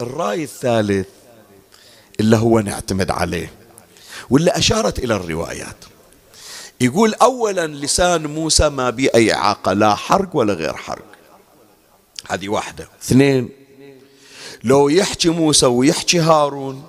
[0.00, 1.06] الرأي الثالث
[2.20, 3.52] اللي هو نعتمد عليه.
[4.30, 5.84] واللي أشارت إلى الروايات.
[6.80, 11.04] يقول أولا لسان موسى ما بي أي إعاقة لا حرق ولا غير حرق.
[12.28, 12.88] هذه واحدة.
[13.02, 13.48] اثنين.
[14.64, 16.86] لو يحكي موسى ويحكي هارون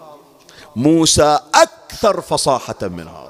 [0.76, 3.30] موسى أكثر فصاحة من هارون.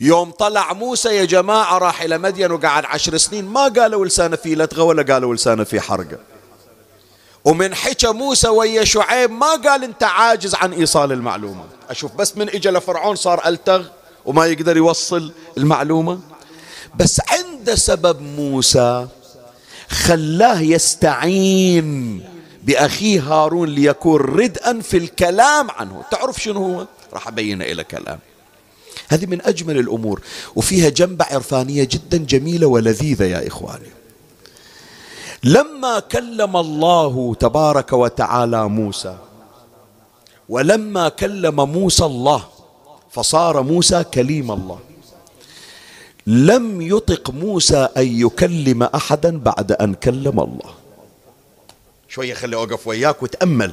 [0.00, 4.54] يوم طلع موسى يا جماعة راح إلى مدين وقعد عشر سنين ما قالوا لسانه في
[4.54, 6.18] لدغة ولا قالوا لسانه في حرقة.
[7.44, 11.64] ومن حكى موسى ويا شعيب ما قال انت عاجز عن ايصال المعلومة.
[11.90, 13.86] أشوف بس من اجى لفرعون صار ألتغ
[14.24, 16.20] وما يقدر يوصل المعلومة.
[16.96, 19.06] بس عند سبب موسى
[19.88, 22.20] خلاه يستعين
[22.62, 26.04] بأخيه هارون ليكون ردءا في الكلام عنه.
[26.10, 28.18] تعرف شنو هو؟ راح أبين لك الان
[29.08, 30.20] هذه من أجمل الأمور.
[30.56, 33.99] وفيها جنبه عرفانية جدا جميلة ولذيذة يا إخواني.
[35.44, 39.16] لما كلم الله تبارك وتعالى موسى
[40.48, 42.44] ولما كلم موسى الله
[43.10, 44.78] فصار موسى كليم الله.
[46.26, 50.70] لم يطق موسى أن يكلم أحدا بعد أن كلم الله.
[52.08, 53.72] شوية خلي أوقف وياك وتأمل.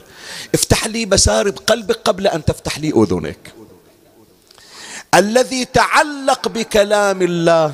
[0.54, 3.54] افتح لي مسارب قلبك قبل أن تفتح لي أذنك.
[5.16, 7.74] الذي تعلق بكلام الله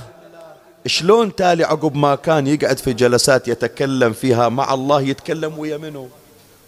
[0.86, 6.08] شلون تالي عقب ما كان يقعد في جلسات يتكلم فيها مع الله يتكلم ويا منو؟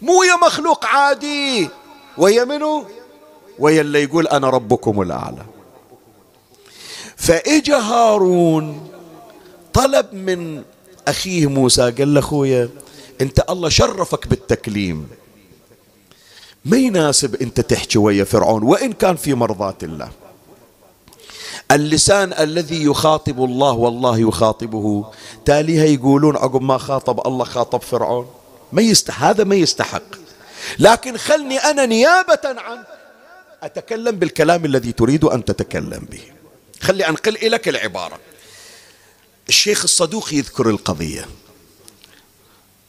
[0.01, 1.69] مو ويا مخلوق عادي.
[2.17, 2.85] ويا منو؟
[3.59, 5.45] ويا اللي يقول أنا ربكم الأعلى.
[7.15, 8.89] فإجا هارون
[9.73, 10.63] طلب من
[11.07, 12.69] أخيه موسى قال له أخويا
[13.21, 15.07] أنت الله شرفك بالتكليم.
[16.65, 20.09] ما يناسب أنت تحكي ويا فرعون وإن كان في مرضاة الله.
[21.71, 25.11] اللسان الذي يخاطب الله والله يخاطبه.
[25.45, 28.29] تاليها يقولون عقب ما خاطب الله خاطب فرعون.
[28.71, 29.11] ما يست...
[29.11, 30.15] هذا ما يستحق.
[30.79, 32.87] لكن خلني أنا نيابة عنك
[33.63, 36.21] أتكلم بالكلام الذي تريد أن تتكلم به.
[36.81, 38.19] خلي أنقل إليك العبارة.
[39.49, 41.25] الشيخ الصدوق يذكر القضية.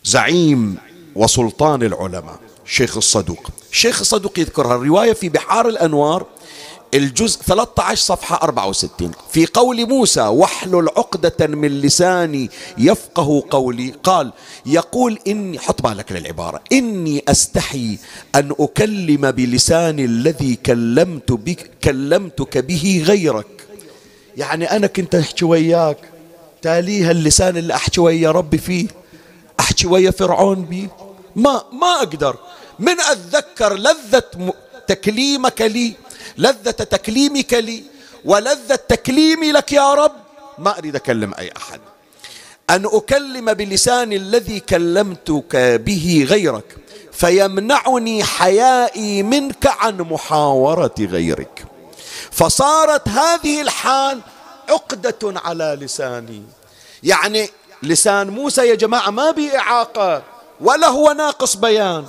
[0.05, 0.77] زعيم
[1.15, 3.49] وسلطان العلماء شيخ الصدوق.
[3.73, 4.77] شيخ الصدوق يذكرها.
[4.77, 6.27] الرواية في بحار الأنوار
[6.95, 13.95] الجزء 13 صفحة 64 في قول موسى واحلل عقدة من لساني يفقه قولي.
[14.03, 14.33] قال
[14.67, 17.99] يقول إني حط بالك للعبارة إني أستحي
[18.35, 23.67] أن أكلم بلساني الذي كلمت بك كلمتك به غيرك.
[24.37, 25.99] يعني أنا كنت أحكي وياك
[26.63, 28.87] تاليها اللسان اللي أحكي ويا ربي فيه
[29.61, 30.89] أحكي ويا فرعون بيه
[31.37, 32.37] ما ما أقدر.
[32.79, 34.53] من أتذكر لذة
[34.87, 35.93] تكليمك لي
[36.39, 37.85] لذة تكليمك لي
[38.25, 40.13] ولذة تكليمي لك يا رب.
[40.59, 41.81] ما أريد أكلم أي أحد.
[42.71, 46.77] أن أكلم بلساني الذي كلمتك به غيرك
[47.13, 51.65] فيمنعني حيائي منك عن محاورة غيرك.
[52.31, 54.21] فصارت هذه الحال
[54.69, 56.43] عقدة على لساني.
[57.03, 57.51] يعني
[57.83, 60.23] لسان موسى يا جماعة ما بي إعاقة
[60.61, 62.07] ولا هو ناقص بيان.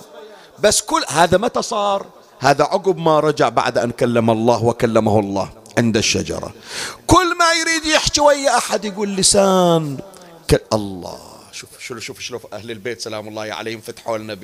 [0.59, 2.05] بس كل هذا متى صار؟
[2.39, 6.53] هذا عقب ما رجع بعد أن كلم الله وكلمه الله عند الشجرة.
[7.07, 9.97] كل ما يريد يحكي ويا أحد يقول لسان.
[10.73, 11.19] الله.
[11.51, 14.37] شوف شوف شوف شوف أهل البيت سلام الله عليهم فتحوا لنا.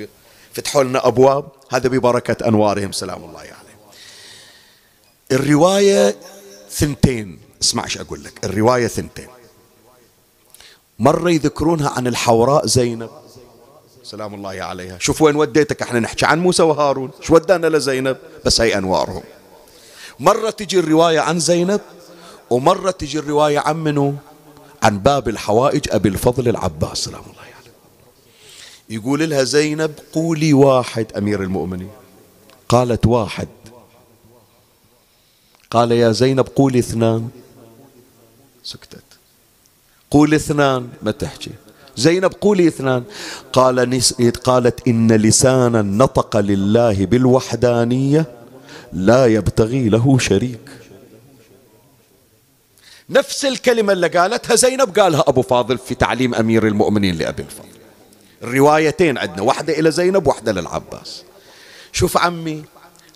[0.52, 1.48] فتحوا لنا أبواب.
[1.70, 3.80] هذا ببركة أنوارهم سلام الله عليهم.
[5.32, 6.16] الرواية
[6.70, 7.40] ثنتين.
[7.62, 8.44] اسمع إيش أقول لك.
[8.44, 9.28] الرواية ثنتين.
[10.98, 13.10] مرة يذكرونها عن الحوراء زينب.
[14.04, 14.98] سلام الله عليها.
[14.98, 17.10] شوف وين وديتك إحنا نحكي عن موسى وهارون.
[17.20, 19.22] شو ودانا لزينب؟ بس هي أنوارهم.
[20.20, 21.80] مرة تجي الرواية عن زينب
[22.50, 24.14] ومرة تجي الرواية عن منو؟
[24.82, 27.72] عن باب الحوائج أبي الفضل العباس سلام الله عليه.
[28.88, 31.90] يقول لها زينب قولي واحد أمير المؤمنين.
[32.68, 33.48] قالت واحد.
[35.70, 37.28] قال يا زينب قولي اثنان.
[38.64, 39.04] سكتت.
[40.10, 40.88] قولي اثنان.
[41.02, 41.50] ما تحكي.
[41.96, 43.02] زينب قولي اثنان.
[43.52, 44.00] قال.
[44.44, 48.26] قالت إن لسانا نطق لله بالوحدانية
[48.92, 50.68] لا يبتغي له شريك.
[53.10, 57.68] نفس الكلمة اللي قالتها زينب قالها أبو فاضل في تعليم أمير المؤمنين لأبي الفضل.
[58.42, 61.22] الروايتين عندنا واحدة إلى زينب واحدة للعباس.
[61.92, 62.64] شوف عمي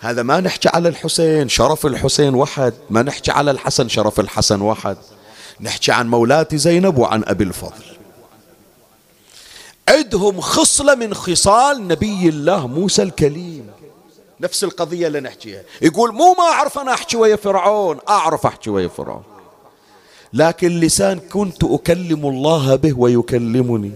[0.01, 4.97] هذا ما نحكي على الحسين شرف الحسين وحد ما نحكي على الحسن شرف الحسن وحد
[5.61, 7.98] نحكي عن مولاتي زينب وعن أبي الفضل.
[9.89, 13.67] عندهم خصلة من خصال نبي الله موسى الكليم.
[14.41, 15.63] نفس القضية اللي نحكيها.
[15.83, 19.23] يقول مو ما أعرف أنا أحكي ويا فرعون أعرف أحكي ويا فرعون.
[20.33, 23.93] لكن لسان كنت أكلم الله به ويكلمني.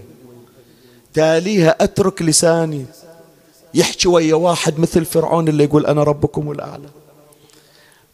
[1.13, 2.85] تاليها أترك لساني.
[3.73, 6.89] يحكي ويا واحد مثل فرعون اللي يقول أنا ربكم الأعلى.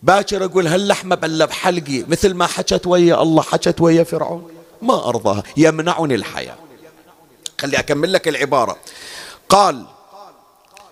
[0.03, 4.47] باكر أقول هاللحمة بلا بحلقي مثل ما حكت ويا الله حكت ويا فرعون.
[4.81, 5.43] ما أرضاها.
[5.57, 6.55] يمنعني الحياة.
[7.59, 8.77] خلي أكمل لك العبارة.
[9.49, 9.85] قال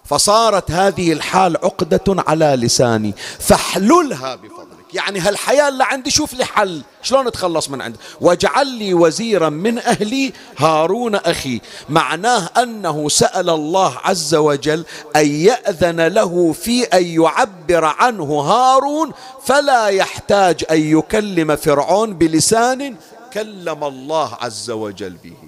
[0.06, 4.94] فصارت هذه الحال عقدة على لساني فاحللها بفضلك.
[4.94, 6.82] يعني هالحياة اللي عندي شوف لي حل.
[7.02, 11.62] شلون أتخلص من عنده واجعل لي وزيرا من أهلي هارون أخي.
[11.90, 19.12] معناه أنه سأل الله عز وجل أن يأذن له في أن يعبر عنه هارون
[19.46, 22.96] فلا يحتاج أن يكلم فرعون بلسان
[23.34, 25.47] كلم الله عز وجل به.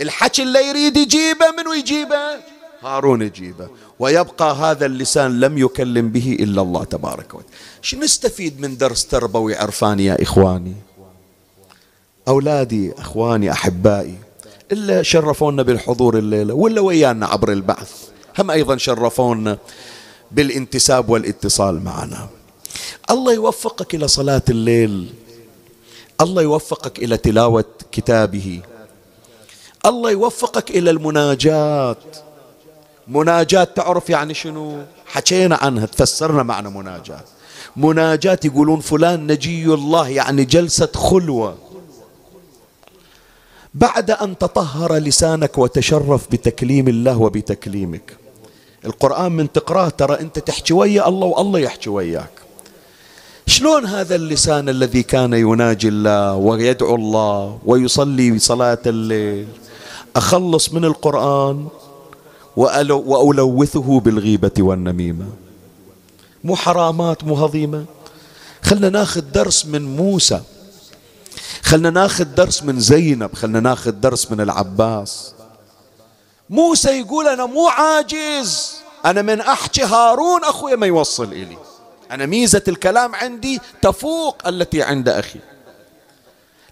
[0.00, 2.18] الحكي اللي يريد يجيبه منو يجيبه
[2.82, 3.68] هارون يجيبه.
[3.98, 7.54] ويبقى هذا اللسان لم يكلم به إلا الله تبارك وتعالى.
[7.82, 10.74] شو نستفيد من درس تربوي عرفاني يا إخواني؟
[12.28, 14.18] أولادي أخواني أحبائي
[14.72, 17.92] إلا شرفونا بالحضور الليلة ولا ويانا عبر البعث.
[18.38, 19.58] هم أيضا شرفونا
[20.30, 22.28] بالانتساب والاتصال معنا.
[23.10, 25.14] الله يوفقك إلى صلاة الليل.
[26.20, 28.62] الله يوفقك إلى تلاوة كتابه.
[29.88, 31.96] الله يوفقك إلى المناجاة
[33.08, 37.24] مناجاة تعرف يعني شنو؟ حكينا عنها تفسرنا معنى مناجاة
[37.76, 41.56] مناجاة يقولون فلان نجي الله يعني جلسة خلوة.
[43.74, 48.16] بعد أن تطهر لسانك وتشرف بتكليم الله وبتكليمك.
[48.84, 52.30] القرآن من تقراه ترى أنت تحكي ويا الله والله يحكي وياك.
[53.46, 59.48] شلون هذا اللسان الذي كان يناجي الله ويدعو الله ويصلي صلاة الليل؟
[60.18, 61.68] أخلص من القرآن
[62.56, 65.26] وألوثه بالغيبة والنميمة.
[66.44, 67.84] مو حرامات مو هضيمة.
[68.62, 70.40] خلنا ناخذ درس من موسى.
[71.62, 73.34] خلنا ناخذ درس من زينب.
[73.34, 75.34] خلنا ناخذ درس من العباس.
[76.50, 78.74] موسى يقول أنا مو عاجز.
[79.06, 81.58] أنا من أحكي هارون أخوي ما يوصل إلي.
[82.10, 85.40] أنا ميزة الكلام عندي تفوق التي عند أخي.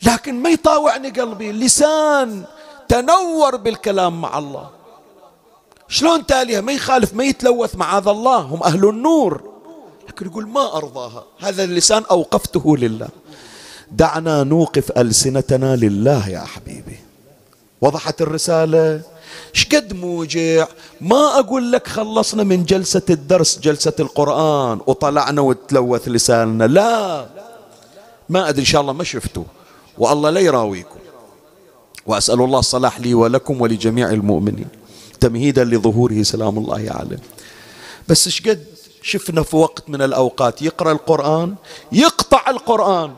[0.02, 2.44] لكن ما يطاوعني قلبي لسان
[2.88, 4.70] تنور بالكلام مع الله.
[5.88, 8.38] شلون تاليها؟ ما يخالف ما يتلوث معاذ الله.
[8.38, 9.42] هم أهل النور.
[10.08, 11.24] لكن يقول ما أرضاها.
[11.40, 13.08] هذا اللسان أوقفته لله.
[13.92, 16.98] دعنا نوقف ألسنتنا لله يا حبيبي.
[17.80, 19.00] وضحت الرسالة؟
[19.52, 20.66] شقد موجع.
[21.00, 26.64] ما أقول لك خلصنا من جلسة الدرس جلسة القرآن وطلعنا وتلوث لساننا.
[26.64, 27.26] لا.
[28.28, 29.44] ما أدري إن شاء الله ما شفتوا.
[29.98, 30.98] والله لا يراويكم.
[32.06, 34.68] وأسأل الله الصلاح لي ولكم ولجميع المؤمنين.
[35.20, 37.18] تمهيدا لظهوره سلام الله عليه.
[38.08, 38.64] بس شقد
[39.02, 41.54] شفنا في وقت من الأوقات يقرأ القرآن؟
[41.92, 43.14] يقطع القرآن.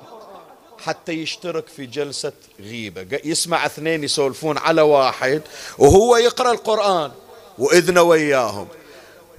[0.79, 3.21] حتى يشترك في جلسة غيبة.
[3.25, 5.43] يسمع اثنين يسولفون على واحد
[5.79, 7.11] وهو يقرأ القرآن
[7.59, 8.67] وإذن وياهم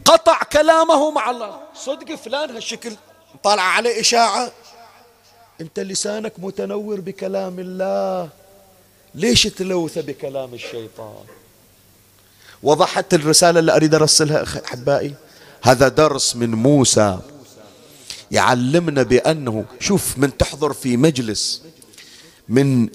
[0.05, 1.57] قطع كلامه مع الله.
[1.75, 2.91] صدق فلان هالشكل
[3.43, 4.51] طالع عليه إشاعة؟
[5.61, 8.29] أنت لسانك متنور بكلام الله.
[9.15, 11.23] ليش تلوث بكلام الشيطان؟
[12.63, 15.13] وضحت الرسالة اللي أريد أرسلها أحبائي
[15.61, 17.19] هذا درس من موسى.
[18.31, 21.61] يعلمنا بأنه شوف من تحضر في مجلس
[22.49, 22.89] من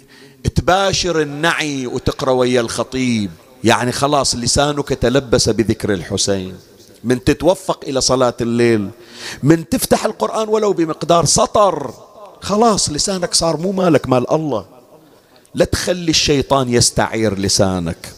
[0.54, 3.30] تباشر النعي وتقرأ ويا الخطيب.
[3.64, 6.56] يعني خلاص لسانك تلبس بذكر الحسين.
[7.04, 8.90] من تتوفق إلى صلاة الليل
[9.42, 11.94] من تفتح القرآن ولو بمقدار سطر.
[12.40, 14.73] خلاص لسانك صار مو مالك مال الله.
[15.55, 18.12] لا تخلي الشيطان يستعير لسانك.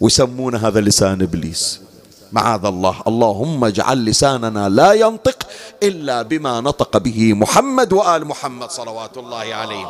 [0.00, 1.80] ويسمون هذا لسان إبليس.
[2.32, 3.02] معاذ الله.
[3.06, 5.46] اللهم اجعل لساننا لا ينطق
[5.82, 9.86] إلا بما نطق به محمد وآل محمد صلوات الله عليه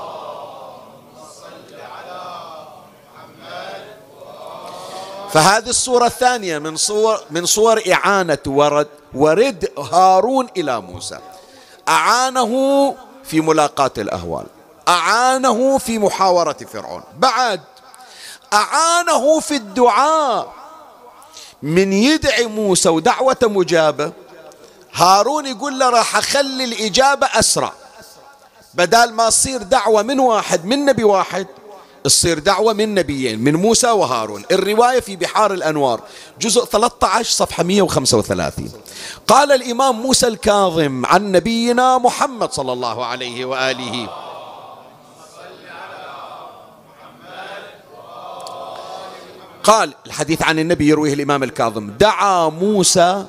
[5.30, 11.18] فهذه الصورة الثانية من صور من صور إعانة ورد ورد هارون إلى موسى.
[11.88, 12.52] أعانه
[13.24, 14.46] في ملاقاة الأهوال.
[14.88, 17.02] أعانه في محاورة فرعون.
[17.18, 17.60] بعد
[18.52, 20.52] أعانه في الدعاء
[21.62, 24.12] من يدعي موسى ودعوة مجابة.
[24.94, 27.72] هارون يقول له راح أخلي الإجابة أسرع.
[28.74, 31.46] بدال ما تصير دعوة من واحد من نبي واحد
[32.04, 34.44] تصير دعوة من نبيين من موسى وهارون.
[34.50, 36.00] الرواية في بحار الأنوار
[36.40, 38.72] جزء 13 صفحة 135
[39.26, 44.08] قال الإمام موسى الكاظم عن نبينا محمد صلى الله عليه وآله
[49.64, 53.24] قال الحديث عن النبي يرويه الإمام الكاظم دعا موسى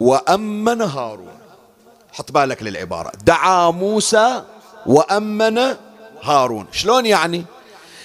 [0.00, 1.32] وأمن هارون.
[2.12, 3.12] حط بالك للعبارة.
[3.24, 4.42] دعا موسى
[4.86, 5.76] وأمن
[6.22, 6.66] هارون.
[6.72, 7.44] شلون يعني؟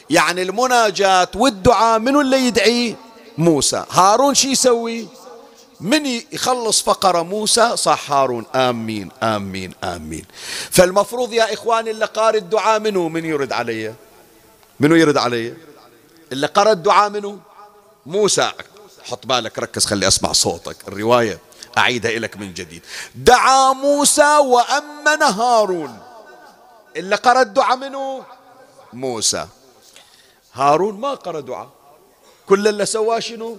[0.10, 2.96] يعني المناجاة والدعاء منو اللي يدعي
[3.38, 5.08] موسى؟ هارون شي يسوي؟
[5.82, 8.46] من يخلص فقرة موسى؟ صح هارون.
[8.56, 10.26] آمين آمين آمين.
[10.72, 13.94] فالمفروض يا إخواني اللي قارئ الدعاء منو؟ من يرد علي؟
[14.80, 15.54] منو يرد علي؟
[16.32, 17.40] اللي قرأ الدعاء منو؟
[18.06, 18.52] موسى
[19.04, 20.78] حط بالك ركز خلي أسمع صوتك.
[20.88, 21.40] الرواية
[21.78, 22.82] أعيدها لك من جديد.
[23.16, 26.00] دعا موسى وأمن هارون.
[26.96, 28.24] اللي قرأ الدعاء منه؟
[28.94, 29.48] موسى.
[30.54, 31.70] هارون ما قرأ دعاء.
[32.48, 33.58] كل اللي سواه شنو؟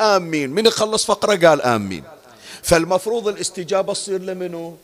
[0.00, 0.50] آمين.
[0.50, 2.04] من يخلص فقرة؟ قال آمين.
[2.62, 4.76] فالمفروض الاستجابة تصير لمنو؟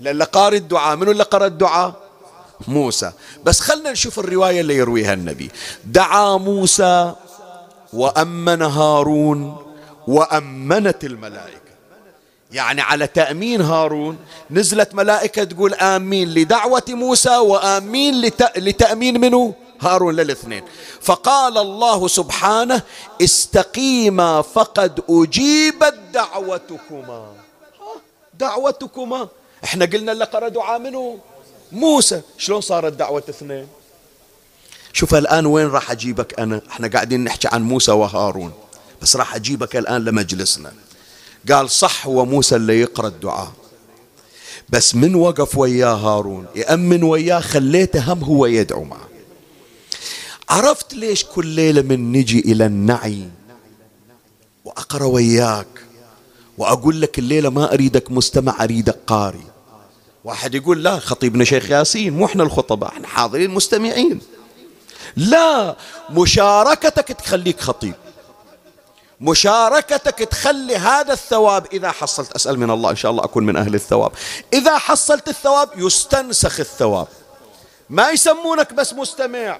[0.00, 0.96] للي قارئ الدعاء.
[0.96, 2.10] منو اللي قرأ الدعاء؟
[2.68, 3.12] موسى.
[3.44, 5.50] بس خلنا نشوف الرواية اللي يرويها النبي.
[5.84, 7.14] دعا موسى
[7.92, 9.66] وأمن هارون
[10.06, 11.60] وأمنت الملائكة.
[12.52, 14.18] يعني على تأمين هارون
[14.50, 18.20] نزلت ملائكة تقول آمين لدعوة موسى وآمين
[18.56, 20.64] لتأمين منه هارون للاثنين.
[21.00, 22.82] فقال الله سبحانه
[23.22, 27.32] استقيما فقد أجيبت دعوتكما.
[28.34, 29.28] دعوتكما.
[29.64, 31.18] إحنا قلنا اللي قرأ دعاء منه.
[31.72, 32.20] موسى.
[32.38, 33.68] شلون صارت دعوة اثنين؟
[34.92, 38.52] شوف الآن وين راح أجيبك أنا؟ إحنا قاعدين نحكي عن موسى وهارون.
[39.02, 40.72] بس راح أجيبك الآن لمجلسنا.
[41.50, 43.52] قال صح وموسى اللي يقرأ الدعاء.
[44.68, 49.08] بس من وقف وياه هارون؟ يأمن وياه خليته هم هو يدعو معه.
[50.48, 53.28] عرفت ليش كل ليلة من نجي إلى النعي
[54.64, 55.66] وأقرأ وياك؟
[56.58, 59.44] وأقول لك الليلة ما أريدك مستمع أريدك قاري
[60.24, 64.20] واحد يقول لا خطيبنا شيخ ياسين مو إحنا الخطباء إحنا حاضرين مستمعين.
[65.16, 65.76] لا
[66.10, 67.94] مشاركتك تخليك خطيب.
[69.20, 71.66] مشاركتك تخلي هذا الثواب.
[71.72, 74.12] إذا حصلت أسأل من الله إن شاء الله أكون من أهل الثواب.
[74.52, 77.08] إذا حصلت الثواب يستنسخ الثواب.
[77.90, 79.58] ما يسمونك بس مستمع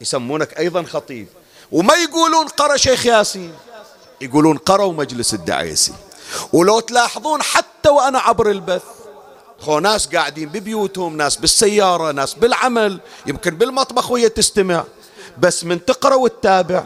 [0.00, 1.28] يسمونك أيضا خطيب.
[1.72, 3.54] وما يقولون قرأ شيخ ياسين
[4.20, 5.92] يقولون قرأوا مجلس الدعيسي.
[6.52, 8.82] ولو تلاحظون حتى وأنا عبر البث
[9.62, 14.84] خو ناس قاعدين ببيوتهم ناس بالسيارة ناس بالعمل يمكن بالمطبخ وهي تستمع.
[15.38, 16.84] بس من تقرأ وتتابع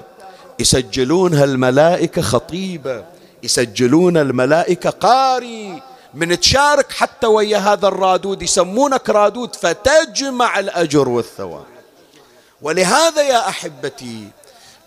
[0.58, 3.04] يسجلون هالملائكة خطيبة
[3.42, 5.82] يسجلون الملائكة قاري
[6.14, 11.64] من تشارك حتى ويا هذا الرادود يسمونك رادود فتجمع الأجر والثواب.
[12.62, 14.28] ولهذا يا أحبتي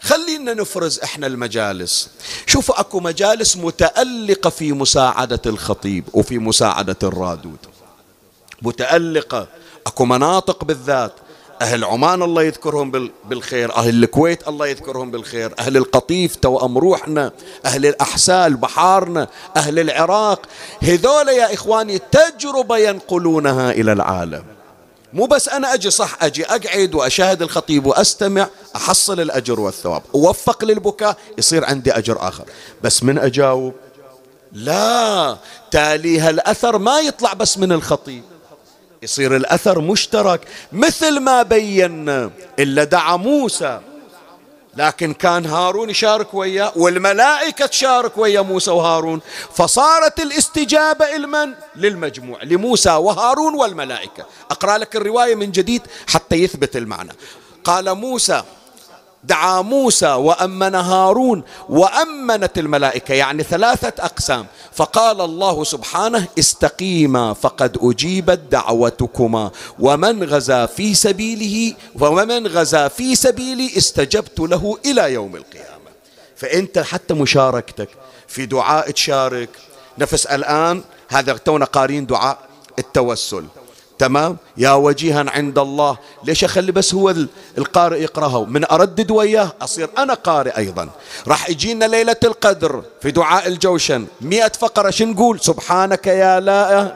[0.01, 2.09] خلينا نفرز إحنا المجالس.
[2.45, 7.57] شوفوا أكو مجالس متألقة في مساعدة الخطيب وفي مساعدة الرادود.
[8.61, 9.47] متألقة.
[9.87, 11.13] أكو مناطق بالذات
[11.61, 17.31] أهل عمان الله يذكرهم بالخير أهل الكويت الله يذكرهم بالخير أهل القطيف توأم روحنا
[17.65, 20.45] أهل الأحساء بحارنا أهل العراق.
[20.83, 24.43] هذول يا إخواني تجربة ينقلونها إلى العالم.
[25.13, 30.01] مو بس أنا أجي صح أجي أقعد وأشاهد الخطيب وأستمع أحصل الأجر والثواب.
[30.15, 32.45] أوفق للبكاء يصير عندي أجر آخر.
[32.83, 33.73] بس من أجاوب؟
[34.51, 35.37] لا.
[35.71, 38.23] تالي هالأثر ما يطلع بس من الخطيب.
[39.01, 43.79] يصير الأثر مشترك مثل ما بينا إلا دعا موسى
[44.77, 49.21] لكن كان هارون يشارك وياه والملائكة تشارك ويا موسى وهارون
[49.55, 57.11] فصارت الاستجابة لمن؟ للمجموع لموسى وهارون والملائكة أقرأ لك الرواية من جديد حتى يثبت المعنى
[57.63, 58.43] قال موسى
[59.23, 64.45] دعا موسى وأمن هارون وأمنت الملائكة يعني ثلاثة أقسام.
[64.73, 73.77] فقال الله سبحانه استقيما فقد أجيبت دعوتكما ومن غزا في سبيله ومن غزا في سبيلي
[73.77, 75.89] استجبت له إلى يوم القيامة.
[76.35, 77.89] فأنت حتى مشاركتك
[78.27, 79.49] في دعاء تشارك.
[79.97, 82.37] نفس الآن هذا تونا قارين دعاء
[82.79, 83.45] التوسل.
[83.99, 85.97] تمام؟ يا وجيها عند الله.
[86.23, 87.15] ليش أخلي بس هو
[87.57, 90.89] القارئ يقرأها؟ من أردد وياه أصير أنا قارئ أيضا.
[91.27, 94.05] راح يجينا ليلة القدر في دعاء الجوشن.
[94.21, 96.95] مئة فقرة شو نقول؟ سبحانك يا لا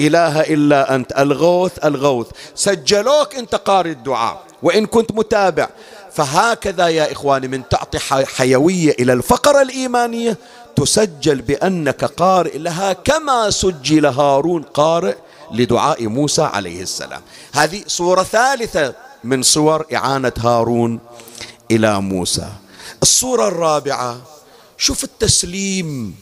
[0.00, 1.12] إله إلا أنت.
[1.18, 2.26] الغوث الغوث.
[2.54, 5.68] سجلوك أنت قارئ الدعاء وإن كنت متابع.
[6.12, 10.36] فهكذا يا إخواني من تعطي حيوية إلى الفقرة الإيمانية
[10.76, 15.14] تسجل بأنك قارئ لها كما سجل هارون قارئ
[15.52, 17.22] لدعاء موسى عليه السلام.
[17.52, 18.94] هذه صورة ثالثة
[19.24, 21.00] من صور إعانة هارون
[21.70, 22.52] إلى موسى.
[23.02, 24.22] الصورة الرابعة
[24.78, 26.16] شوف التسليم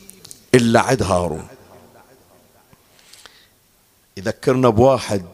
[0.55, 1.47] اللي عد هارون.
[4.17, 5.25] يذكرنا بواحد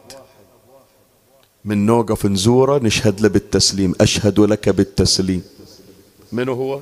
[1.65, 3.93] من نوقف نزوره نشهد له بالتسليم.
[4.01, 5.43] أشهد لك بالتسليم.
[6.31, 6.81] من هو؟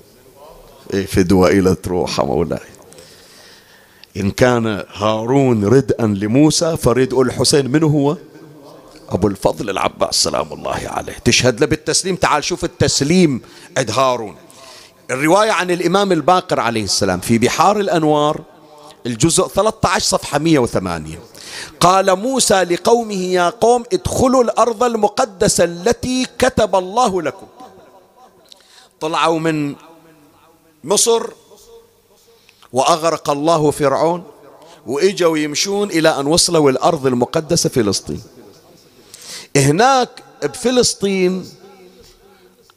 [0.94, 2.75] إيه فدوة إلى تروح مولاي.
[4.18, 8.18] إن كان هارون ردءا لموسى فردء الحسين من هو؟
[9.10, 11.14] أبو الفضل العباس سلام الله عليه.
[11.14, 13.42] تشهد له بالتسليم؟ تعال شوف التسليم
[13.78, 14.36] عند هارون.
[15.12, 18.42] الرواية عن الإمام الباقر عليه السلام في بحار الأنوار
[19.06, 21.18] الجزء 13 صفحة 180
[21.80, 27.48] قال موسى لقومه يا قوم ادخلوا الأرض المقدسة التي كتب الله لكم.
[29.00, 29.76] طلعوا من
[30.84, 31.30] مصر
[32.76, 34.24] وأغرق الله فرعون
[34.86, 38.22] وإجوا يمشون إلى أن وصلوا الأرض المقدسة فلسطين.
[39.56, 40.10] هناك
[40.44, 41.50] بفلسطين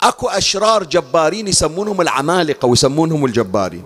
[0.03, 3.84] أكو أشرار جبارين يسمونهم العمالقة ويسمونهم الجبارين.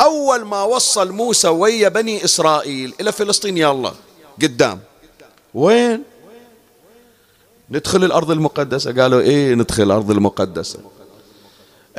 [0.00, 3.94] أول ما وصل موسى ويا بني إسرائيل إلى فلسطين الله
[4.42, 4.80] قدام.
[5.54, 6.02] وين؟
[7.70, 9.02] ندخل الأرض المقدسة.
[9.02, 10.78] قالوا إيه ندخل الأرض المقدسة.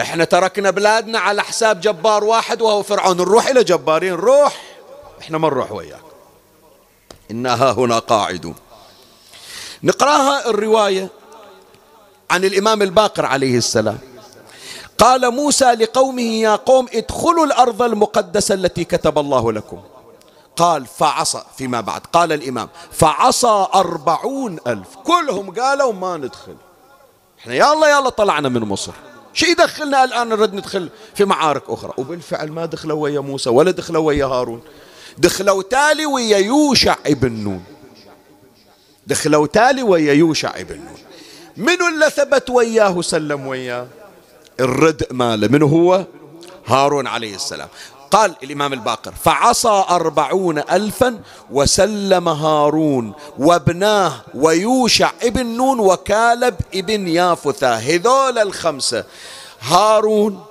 [0.01, 3.17] إحنا تركنا بلادنا على حساب جبار واحد وهو فرعون.
[3.17, 4.61] نروح إلى جبارين روح
[5.21, 6.01] إحنا ما نروح وياك.
[7.31, 8.55] إنها هنا قاعدون
[9.83, 11.09] نقرأها الرواية
[12.31, 13.97] عن الإمام الباقر عليه السلام.
[14.97, 19.81] قال موسى لقومه يا قوم ادخلوا الأرض المقدسة التي كتب الله لكم.
[20.55, 22.01] قال فعصى فيما بعد.
[22.13, 24.95] قال الإمام فعصى أربعون ألف.
[25.03, 26.55] كلهم قالوا ما ندخل.
[27.39, 28.91] إحنا يا الله طلعنا من مصر.
[29.33, 31.93] شو يدخلنا الآن نرد ندخل في معارك أخرى.
[31.97, 34.61] وبالفعل ما دخلوا ويا موسى ولا دخلوا ويا هارون.
[35.17, 37.63] دخلوا تالي ويا يوشع ابن نون.
[39.07, 40.97] دخلوا تالي ويا يوشع ابن نون.
[41.57, 43.87] منو اللي ثبت وياه سلم وياه؟
[44.59, 46.05] الردء ماله منو هو؟
[46.65, 47.69] هارون عليه السلام.
[48.11, 57.75] قال الإمام الباقر فعصى أربعون ألفا وسلم هارون وابناه ويوشع ابن نون وكالب ابن يافثة.
[57.75, 59.03] هذول الخمسة
[59.61, 60.43] هارون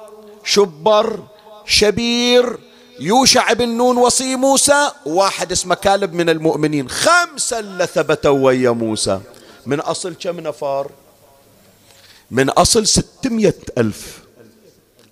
[0.45, 1.23] شبر
[1.67, 2.59] شبير
[3.01, 6.89] يوشع بن نون وصي موسى واحد اسمه كالب من المؤمنين.
[6.89, 9.21] خمسة اللي ثبتوا ويا موسى.
[9.67, 10.91] من أصل كم نفر؟
[12.31, 14.18] من أصل ستمية ألف.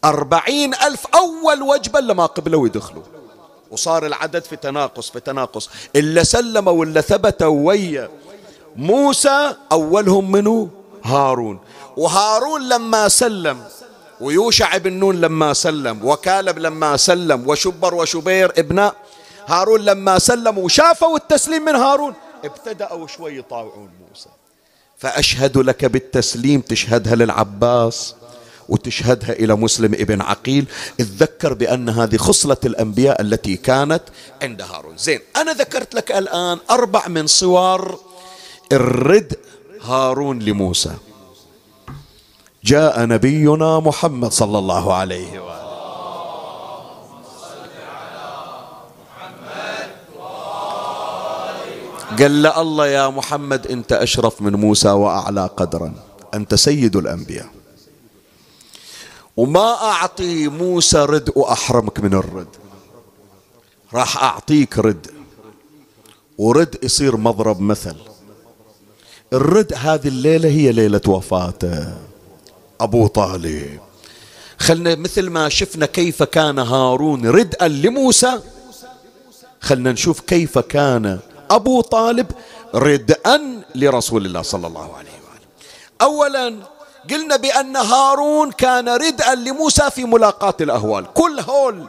[0.05, 3.03] أربعين ألف أول وجبة لما قبلوا يدخلوا.
[3.71, 5.71] وصار العدد في تناقص في تناقص.
[5.97, 8.09] إلا سلموا ولا ثبتوا ويا.
[8.77, 10.69] موسى أولهم منو؟
[11.05, 11.59] هارون.
[11.97, 13.65] وهارون لما سلم
[14.21, 18.95] ويوشع بن نون لما سلم وكالب لما سلم وشبر وشبير ابناء
[19.47, 22.15] هارون لما سلموا وشافوا التسليم من هارون.
[22.45, 24.29] ابتدأوا شوي يطاوعون موسى.
[24.99, 28.15] فأشهد لك بالتسليم تشهدها للعباس.
[28.69, 30.67] وتشهدها إلى مسلم ابن عقيل
[31.01, 34.03] اتذكر بأن هذه خصلة الأنبياء التي كانت
[34.43, 34.97] عند هارون.
[34.97, 38.01] زين أنا ذكرت لك الآن أربع من صور
[38.73, 39.37] الرد
[39.83, 40.95] هارون لموسى.
[42.65, 45.67] جاء نبينا محمد صلى الله عليه وآله.
[52.19, 55.95] قال له الله يا محمد أنت أشرف من موسى وأعلى قدرا.
[56.35, 57.56] أنت سيد الأنبياء.
[59.37, 62.49] وما أعطي موسى رد وأحرمك من الرد.
[63.95, 65.07] راح أعطيك رد.
[66.39, 67.97] ورد يصير مضرب مثل.
[69.33, 71.95] الرد هذه الليلة هي ليلة وفاته
[72.81, 73.81] أبو طالب.
[74.59, 78.41] خلنا مثل ما شفنا كيف كان هارون ردءا لموسى
[79.61, 81.19] خلنا نشوف كيف كان
[81.51, 82.27] أبو طالب
[82.75, 85.47] ردءا لرسول الله صلى الله عليه وآله.
[86.03, 86.57] أولا
[87.11, 91.07] قلنا بأن هارون كان ردءا لموسى في ملاقاة الأهوال.
[91.15, 91.87] كل هول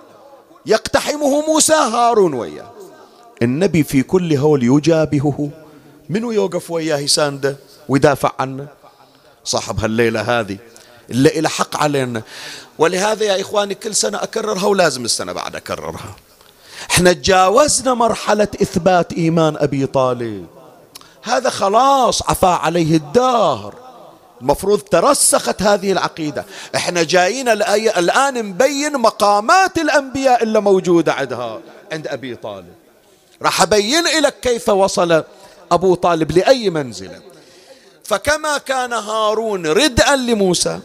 [0.66, 2.72] يقتحمه موسى هارون وياه.
[3.42, 5.50] النبي في كل هول يجابهه.
[6.10, 7.58] منو يوقف وياه يسانده
[7.90, 8.68] ويدافع عنه.
[9.44, 10.58] صاحب هالليلة هذه.
[11.10, 12.22] اللي إلى حق علينا.
[12.80, 16.16] ولهذا يا إخواني كل سنة أكررها ولازم السنة بعد أكررها.
[16.92, 20.48] إحنا تجاوزنا مرحلة إثبات إيمان أبي طالب.
[21.24, 23.87] هذا خلاص عفا عليه الدهر.
[24.42, 26.46] المفروض ترسخت هذه العقيدة.
[26.76, 31.60] إحنا جايين الآن نبين مقامات الأنبياء اللي موجودة عندها.
[31.92, 32.74] عند أبي طالب.
[33.42, 35.24] راح أبين لك كيف وصل
[35.72, 37.22] أبو طالب لأي منزلة.
[38.04, 40.80] فكما كان هارون ردءا لموسى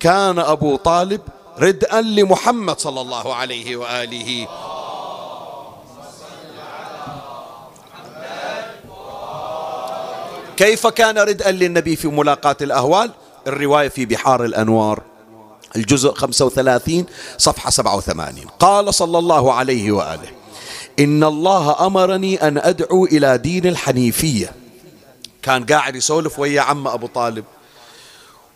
[0.00, 1.20] كان أبو طالب
[1.58, 4.48] ردءا لمحمد صلى الله عليه وآله
[10.56, 13.10] كيف كان ردءا للنبي في ملاقاة الأهوال؟
[13.46, 15.02] الرواية في بحار الأنوار
[15.76, 17.06] الجزء 35
[17.38, 20.28] صفحة 87 قال صلى الله عليه وآله
[20.98, 24.52] إن الله أمرني أن أدعو إلى دين الحنيفية.
[25.42, 27.44] كان قاعد يسولف ويا عم أبو طالب.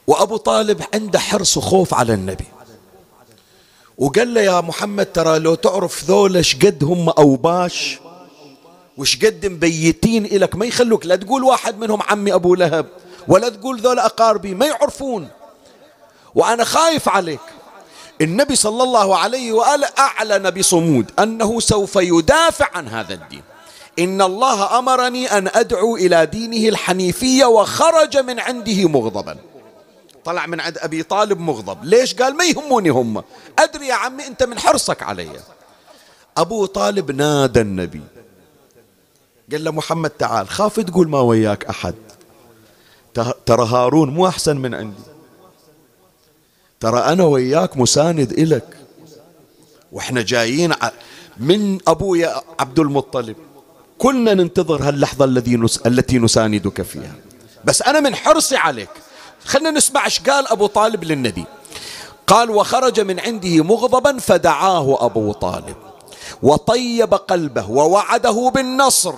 [0.06, 2.44] وأبو طالب عنده حرص وخوف على النبي.
[3.98, 7.98] وقال له يا محمد ترى لو تعرف ذولا قد هم أوباش
[8.98, 11.06] وش قد مبيتين إلك؟ ما يخلوك.
[11.06, 12.86] لا تقول واحد منهم عمي أبو لهب
[13.28, 15.28] ولا تقول ذولا أقاربي ما يعرفون.
[16.34, 17.40] وأنا خايف عليك.
[18.20, 23.42] النبي صلى الله عليه وآله أعلن بصمود أنه سوف يدافع عن هذا الدين.
[23.98, 29.36] إن الله أمرني أن أدعو إلى دينه الحنيفية وخرج من عنده مغضبا.
[30.24, 31.84] طلع من عند أبي طالب مغضب.
[31.84, 33.22] ليش؟ قال ما يهموني هم.
[33.58, 35.30] أدري يا عمي أنت من حرصك علي.
[36.36, 38.02] أبو طالب نادى النبي.
[39.52, 41.94] قال له محمد تعال خاف تقول ما وياك أحد.
[43.46, 45.02] ترى هارون مو أحسن من عندي.
[46.80, 48.76] ترى أنا وياك مساند إلك.
[49.92, 50.74] وإحنا جايين
[51.36, 53.36] من أبويا عبد المطلب.
[53.98, 55.78] كنا ننتظر هاللحظة الذي نس...
[55.78, 57.14] التي نساندك فيها.
[57.64, 58.90] بس أنا من حرصي عليك.
[59.44, 61.44] خلنا نسمع إيش قال أبو طالب للنبي.
[62.26, 65.76] قال وخرج من عنده مغضبا فدعاه أبو طالب.
[66.42, 69.14] وطيب قلبه ووعده بالنصر.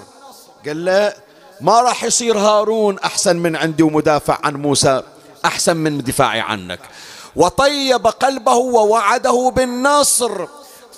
[0.68, 1.12] قال له
[1.60, 5.02] ما راح يصير هارون أحسن من عندي ومدافع عن موسى
[5.44, 6.80] أحسن من دفاعي عنك.
[7.36, 10.46] وطيب قلبه ووعده بالنصر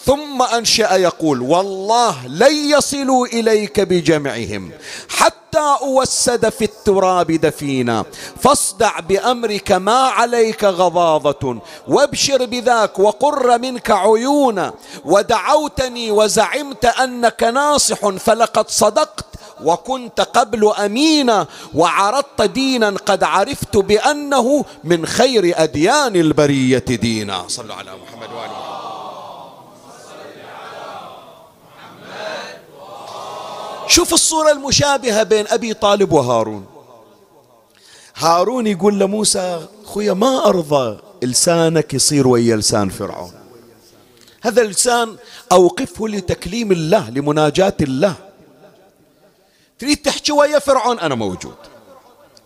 [0.05, 4.71] ثم أنشأ يقول والله لن يصلوا إليك بجمعهم
[5.09, 8.05] حتى أوسد في التراب دفينا.
[8.41, 11.59] فاصدع بأمرك ما عليك غضاضة
[11.89, 14.75] وابشر بذاك وقر منك عيونا.
[15.05, 19.25] ودعوتني وزعمت أنك ناصح فلقد صدقت
[19.65, 27.45] وكنت قبل أمينا وعرضت دينا قد عرفت بأنه من خير أديان البرية دينا.
[27.49, 28.81] صلوا على محمد وآل محمد.
[33.87, 36.67] شوف الصورة المشابهة بين أبي طالب وهارون.
[38.17, 43.33] هارون يقول لموسى خويا ما أرضى لسانك يصير ويا لسان فرعون.
[44.43, 45.17] هذا اللسان
[45.53, 48.30] أوقفه لتكليم الله لمناجاة الله.
[49.81, 51.55] تريد تحكي ويا فرعون؟ أنا موجود.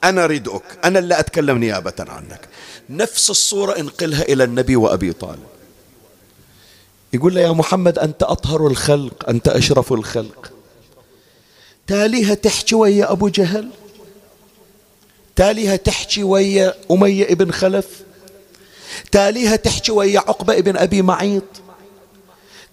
[0.05, 2.49] أنا ردؤك أنا اللي أتكلم نيابة عنك.
[2.91, 5.47] نفس الصورة انقلها إلى النبي وأبي طالب.
[7.13, 10.53] يقول له يا محمد أنت أطهر الخلق أنت أشرف الخلق.
[11.87, 13.71] تاليها تحكي ويا أبو جهل؟
[15.37, 17.87] تاليها تحكي ويا أمية ابن خلف؟
[19.13, 21.64] تاليها تحكي ويا عقبة ابن أبي معيط؟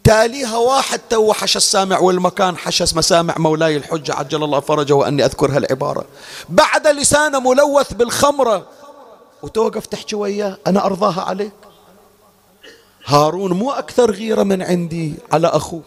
[0.03, 5.51] تاليها واحد تو حش السامع والمكان حشس مسامع مولاي الحجة عجل الله فرجه وأني أذكر
[5.51, 6.05] هالعبارة
[6.49, 8.67] بعد لسانه ملوث بالخمرة.
[9.41, 11.53] وتوقف تحكي وياه أنا أرضاها عليك.
[13.05, 15.81] هارون مو أكثر غيرة من عندي على أخوه.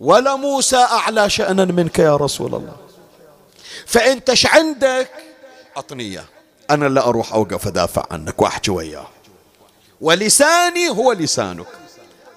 [0.00, 2.76] ولا موسى أعلى شأنا منك يا رسول الله.
[3.86, 5.10] فأنت عندك
[5.76, 6.24] أعطني إياه.
[6.70, 9.06] أنا لا أروح أوقف أدافع عنك وأحكي وياه.
[10.00, 11.66] ولساني هو لسانك.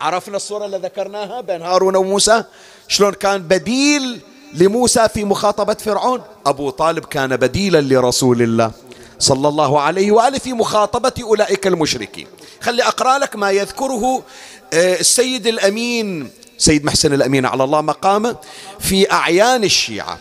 [0.05, 2.43] عرفنا الصورة اللي ذكرناها بين هارون وموسى.
[2.87, 4.19] شلون كان بديل
[4.53, 8.71] لموسى في مخاطبة فرعون؟ أبو طالب كان بديلا لرسول الله
[9.19, 12.27] صلى الله عليه وآله في مخاطبة أولئك المشركين.
[12.61, 14.23] خلي أقرأ لك ما يذكره
[14.73, 18.35] آه، السيد الأمين سيد محسن الأمين على الله مقامه
[18.79, 20.19] في أعيان الشيعة.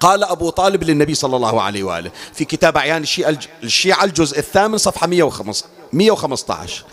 [0.00, 3.04] قال أبو طالب للنبي صلى الله عليه وآله في كتاب أعيان
[3.62, 5.06] الشيعة الجزء الثامن صفحة
[5.92, 6.84] 115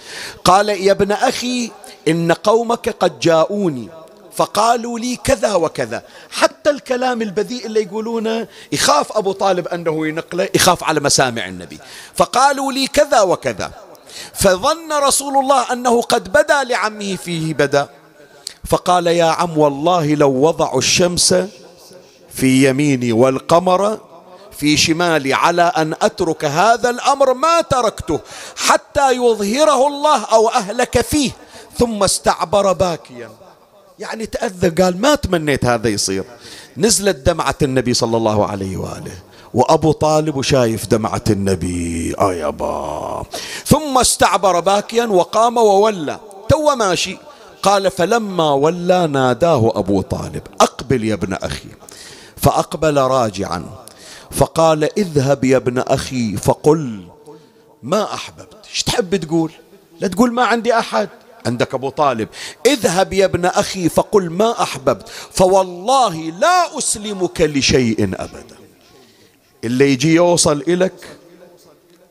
[0.44, 1.72] قال يا ابن أخي
[2.08, 3.90] إن قومك قد جاءوني
[4.34, 6.04] فقالوا لي كذا وكذا.
[6.32, 11.80] حتى الكلام البذيء اللي يقولونه يخاف أبو طالب أنه ينقله يخاف على مسامع النبي.
[12.16, 13.72] فقالوا لي كذا وكذا.
[14.34, 17.90] فظن رسول الله أنه قد بدا لعمه فيه بدا.
[18.66, 21.36] فقال يا عم والله لو وضعوا الشمس
[22.34, 24.00] في يميني والقمر
[24.58, 28.20] في شمالي على أن أترك هذا الأمر ما تركته
[28.56, 31.32] حتى يظهره الله أو أهلك فيه
[31.80, 33.30] ثم استعبر باكيا.
[34.00, 36.24] يعني تأذى قال ما تمنيت هذا يصير.
[36.78, 39.12] نزلت دمعة النبي صلى الله عليه وآله
[39.54, 43.26] وأبو طالب وشايف دمعة النبي آه يابا
[43.66, 46.20] ثم استعبر باكيا وقام وولى.
[46.50, 47.18] تو ماشي.
[47.64, 51.70] قال فلما ولى ناداه أبو طالب أقبل يا ابن أخي.
[52.38, 53.87] فأقبل راجعا.
[54.32, 57.08] فقال اذهب يا ابن أخي فقل
[57.84, 58.66] ما أحببت.
[58.70, 59.52] إيش تحب تقول؟
[60.00, 61.10] لا تقول ما عندي أحد.
[61.46, 62.30] عندك أبو طالب.
[62.66, 65.10] اذهب يا ابن أخي فقل ما أحببت.
[65.10, 68.58] فوالله لا أسلمك لشيء أبدا.
[69.64, 71.08] اللي يجي يوصل إلك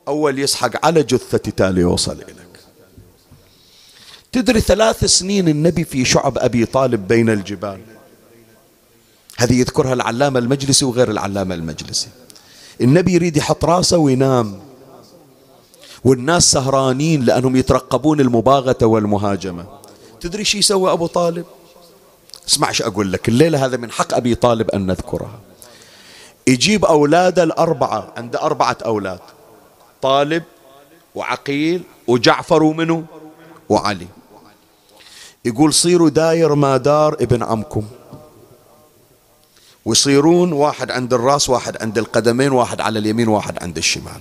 [0.08, 2.60] أول يسحق على جثة تالي يوصل إلك.
[4.32, 7.95] تدري ثلاث سنين النبي في شعب أبي طالب بين الجبال؟
[9.38, 12.08] هذه يذكرها العلامة المجلسي وغير العلامة المجلسي.
[12.80, 14.58] النبي يريد يحط راسه وينام.
[16.04, 19.66] والناس سهرانين لأنهم يترقبون المباغتة والمهاجمة.
[20.20, 21.44] تدري شو يسوي أبو طالب؟
[22.48, 25.40] اسمع شو أقول لك الليلة هذا من حق أبي طالب أن نذكرها.
[26.46, 29.20] يجيب أولاده الأربعة عنده أربعة أولاد
[30.02, 30.42] طالب
[31.14, 33.04] وعقيل وجعفر ومنو؟
[33.68, 34.06] وعلي.
[35.44, 37.84] يقول صيروا داير ما دار ابن عمكم.
[39.86, 44.20] ويصيرون واحد عند الراس واحد عند القدمين واحد على اليمين واحد عند الشمال.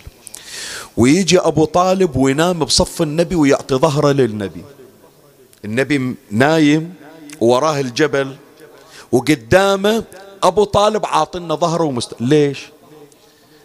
[0.98, 4.64] ويجي أبو طالب وينام بصف النبي ويعطي ظهره للنبي.
[5.66, 6.94] النبي نايم
[7.42, 8.36] وراه الجبل
[9.12, 10.04] وقدامه
[10.44, 12.14] أبو طالب عاطنا ظهره ومست...
[12.20, 12.66] ليش؟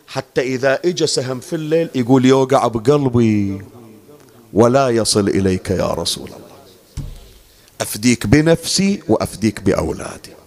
[0.06, 3.62] حتى إذا إجا سهم في الليل يقول يوقع بقلبي
[4.52, 6.56] ولا يصل إليك يا رسول الله.
[7.80, 10.39] أفديك بنفسي وأفديك بأولادي.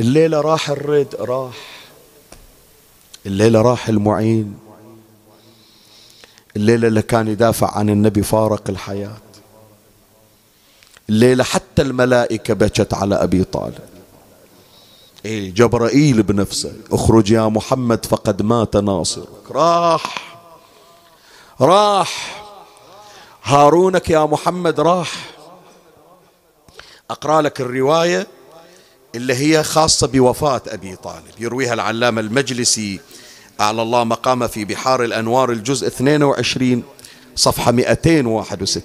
[0.00, 1.56] الليلة راح الرد راح.
[3.26, 4.58] الليلة راح المعين.
[6.56, 9.16] الليلة اللي كان يدافع عن النبي فارق الحياة.
[11.08, 13.78] الليلة حتى الملائكة بكت على أبي طالب.
[15.24, 19.50] إيه جبرائيل بنفسه اخرج يا محمد فقد مات ناصرك.
[19.50, 20.38] راح.
[21.60, 22.42] راح.
[23.42, 25.12] هارونك يا محمد راح.
[27.10, 28.26] أقرأ لك الرواية.
[29.14, 31.22] اللي هي خاصة بوفاة أبي طالب.
[31.40, 33.00] يرويها العلامة المجلسي
[33.60, 36.82] أعلى الله مقامه في بحار الأنوار الجزء 22
[37.36, 38.82] صفحة 261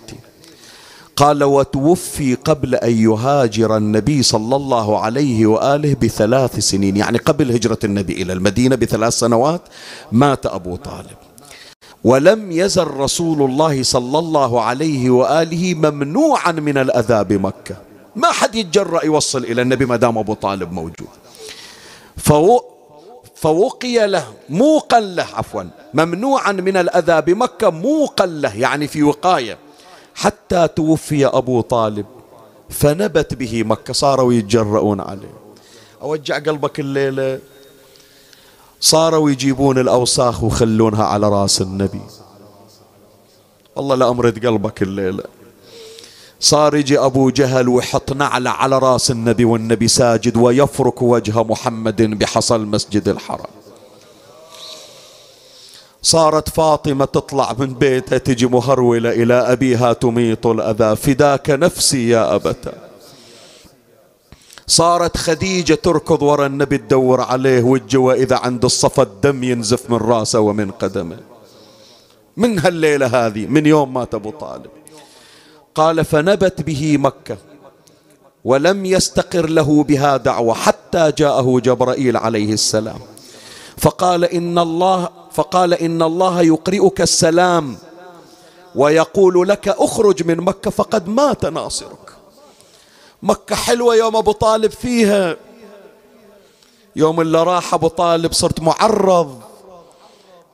[1.15, 6.97] قال وتوفي قبل أن يهاجر النبي صلى الله عليه وآله بثلاث سنين.
[6.97, 9.61] يعني قبل هجرة النبي إلى المدينة بثلاث سنوات
[10.11, 11.17] مات أبو طالب.
[12.03, 17.92] ولم يزل رسول الله صلى الله عليه وآله ممنوعا من الأذى بمكة.
[18.15, 21.07] ما حد يتجرأ يوصل إلى النبي ما دام أبو طالب موجود.
[22.17, 22.61] فو
[23.35, 29.57] فوقي له موقا له عفوا ممنوعا من الأذى بمكة مو قلة يعني في وقاية.
[30.15, 32.05] حتى توفي أبو طالب
[32.69, 35.33] فنبت به مكة صاروا يتجرؤون عليه.
[36.01, 37.39] أوجع قلبك الليلة.
[38.79, 42.01] صاروا يجيبون الأوساخ ويخلونها على رأس النبي.
[43.75, 45.23] والله لا أمرد قلبك الليلة.
[46.43, 52.55] صار يجي أبو جهل ويحط نعلة على رأس النبي والنبي ساجد ويفرك وجه محمد بحصى
[52.55, 53.53] المسجد الحرام.
[56.01, 62.73] صارت فاطمة تطلع من بيتها تجي مهرولة إلى أبيها تميط الأذى فداك نفسي يا أبتا
[64.67, 70.39] صارت خديجة تركض ورا النبي تدور عليه وجه إذا عند الصفا الدم ينزف من رأسه
[70.39, 71.19] ومن قدمه.
[72.37, 74.82] من هالليلة هذه؟ من يوم مات أبو طالب.
[75.75, 77.37] قال فنبت به مكة
[78.45, 82.99] ولم يستقر له بها دعوة حتى جاءه جبرائيل عليه السلام.
[83.77, 87.77] فقال إن الله فقال إن الله يقرئك السلام
[88.75, 92.13] ويقول لك اخرج من مكة فقد مات ناصرك.
[93.23, 95.35] مكة حلوة يوم أبو طالب فيها.
[96.95, 99.42] يوم اللي راح أبو طالب صرت معرض.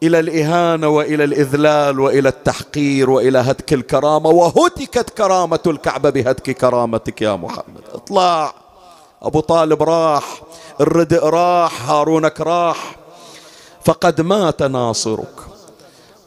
[0.03, 4.29] إلى الإهانة وإلى الإذلال وإلى التحقير وإلى هتك الكرامة.
[4.29, 7.81] وهتكت كرامة الكعبة بهتك كرامتك يا محمد.
[7.93, 8.53] اطلع.
[9.21, 10.41] أبو طالب راح.
[10.81, 11.89] الردء راح.
[11.89, 12.95] هارونك راح.
[13.85, 15.35] فقد مات ناصرك.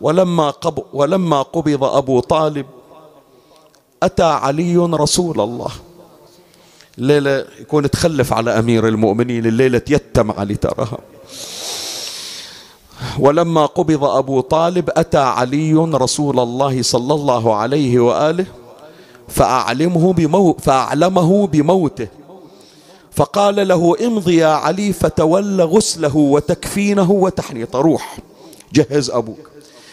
[0.00, 2.66] ولما, قب ولما قبض أبو طالب
[4.02, 5.70] أتى علي رسول الله.
[6.98, 10.98] الليلة يكون تخلف على أمير المؤمنين الليلة يتم علي تراها
[13.18, 18.46] ولما قبض أبو طالب أتى علي رسول الله صلى الله عليه وآله
[19.28, 22.09] فأعلمه, بمو فأعلمه بموته.
[23.12, 28.18] فقال له امضي يا علي فتولى غسله وتكفينه وتحنيطه روح.
[28.72, 29.50] جهز أبوك.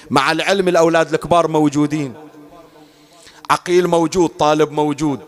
[0.09, 2.13] مع العلم الأولاد الكبار موجودين.
[3.49, 5.19] عقيل موجود طالب موجود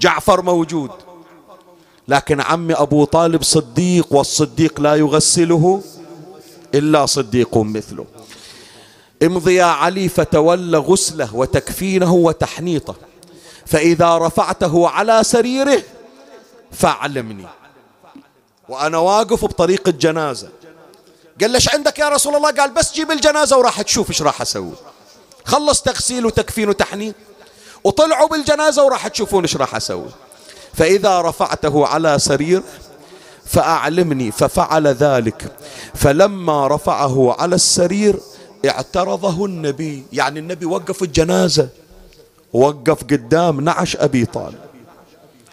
[0.00, 0.90] جعفر موجود.
[2.08, 5.80] لكن عمي أبو طالب صديق والصديق لا يغسله.
[6.74, 8.06] إلا صديق مثله.
[9.22, 12.94] امضي يا علي فتولى غسله وتكفينه وتحنيطه.
[13.66, 15.82] فإذا رفعته على سريره
[16.72, 17.46] فاعلمني.
[18.68, 20.48] وأنا واقف بطريق الجنازة.
[21.40, 24.72] قال ليش عندك يا رسول الله؟ قال بس جيب الجنازة وراح تشوف إيش راح أسوي.
[25.44, 27.14] خلص تغسيل وتكفين وتحنيط.
[27.84, 30.10] وطلعوا بالجنازة وراح تشوفون إيش راح أسوي.
[30.74, 32.62] فإذا رفعته على سرير
[33.44, 35.52] فأعلمني ففعل ذلك.
[35.94, 38.16] فلما رفعه على السرير
[38.68, 40.02] اعترضه النبي.
[40.12, 41.68] يعني النبي وقف الجنازة
[42.52, 44.58] وقف قدام نعش أبي طالب.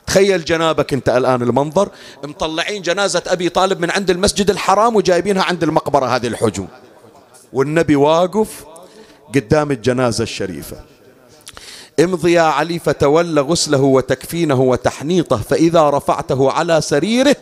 [0.08, 1.90] تخيل جنابك أنت الآن المنظر
[2.24, 6.68] مطلعين جنازة أبي طالب من عند المسجد الحرام وجايبينها عند المقبرة هذه الحجوم.
[7.54, 8.66] والنبي واقف
[9.36, 10.78] قدام الجنازة الشريفة.
[12.00, 17.36] امضي يا علي فتولى غسله وتكفينه وتحنيطه فإذا رفعته على سريره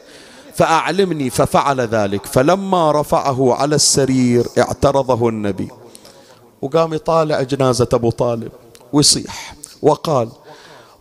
[0.57, 2.25] فأعلمني ففعل ذلك.
[2.25, 5.67] فلما رفعه على السرير اعترضه النبي.
[6.61, 8.51] وقام يطالع جنازة أبو طالب.
[8.93, 10.29] ويصيح وقال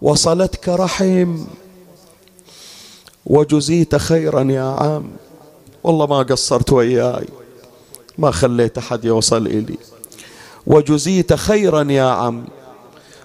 [0.03, 1.45] وصلتك رحم.
[3.27, 5.11] وجزيت خيرا يا عم
[5.85, 7.29] والله ما قصرت وياي.
[8.19, 9.79] ما خليت أحد يوصل إلي.
[10.67, 12.45] وجزيت خيرا يا عم.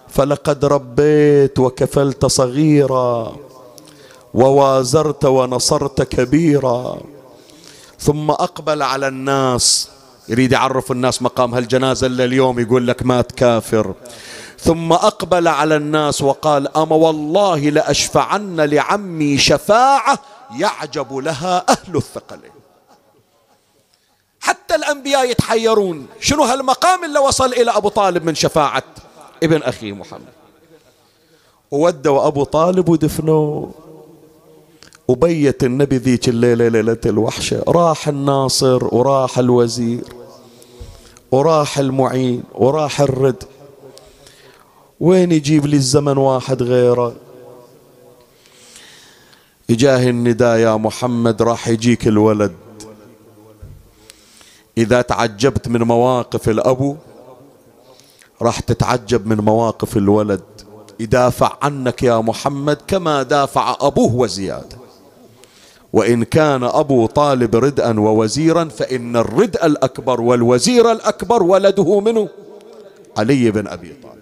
[0.08, 3.36] فلقد ربيت وكفلت صغيرا.
[4.34, 6.98] ووازرت ونصرت كبيرا.
[8.00, 9.90] ثم أقبل على الناس.
[10.28, 13.94] يريد يعرف الناس مقام هالجنازة اللي اليوم يقول لك مات كافر.
[14.60, 20.20] ثم أقبل على الناس وقال أما والله لأشفعن لعمي شفاعة
[20.60, 22.52] يعجب لها أهل الثقلين
[24.40, 26.08] حتى الأنبياء يتحيرون.
[26.20, 28.84] شنو هالمقام اللي وصل إلى أبو طالب من شفاعة
[29.44, 30.34] ابن أخيه محمد؟
[31.72, 33.72] وودوا أبو طالب ودفنوه
[35.12, 37.64] وبيت النبي ذيك الليلة ليلة الوحشة.
[37.68, 40.04] راح الناصر وراح الوزير
[41.32, 43.44] وراح المعين وراح الرد.
[45.00, 47.14] وين يجيب لي الزمن واحد غيره؟
[49.70, 52.52] إجاه النداء يا محمد راح يجيك الولد.
[54.78, 56.96] إذا تعجبت من مواقف الأبو
[58.42, 60.44] راح تتعجب من مواقف الولد.
[61.00, 64.82] يدافع عنك يا محمد كما دافع أبوه وزيادة.
[65.94, 72.30] وإن كان أبو طالب ردءا ووزيرا فإن الردء الأكبر والوزير الأكبر ولده منه
[73.18, 74.22] علي بن أبي طالب.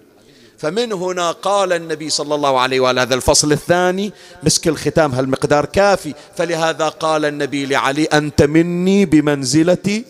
[0.58, 4.12] فمن هنا قال النبي صلى الله عليه وآله هذا الفصل الثاني
[4.42, 10.02] مسك الختام هالمقدار كافي؟ فلهذا قال النبي لعلي أنت مني بمنزلة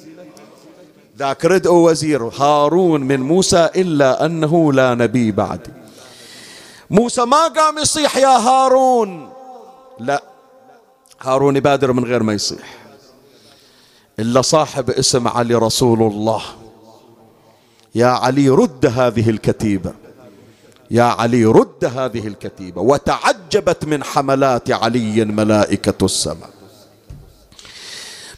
[1.19, 5.71] ذاك ردء وزير هارون من موسى إلا أنه لا نبي بعدي.
[6.91, 9.31] موسى ما قام يصيح يا هارون.
[9.99, 10.30] لا.
[11.23, 12.77] هارون يبادر من غير ما يصيح.
[14.18, 16.43] إلا صاحب اسم علي رسول الله.
[17.95, 19.93] يا علي رد هذه الكتيبة.
[20.91, 22.83] يا علي رد هذه الكتيبة.
[22.83, 26.51] وتعجبت من حملات علي ملائكة السماء.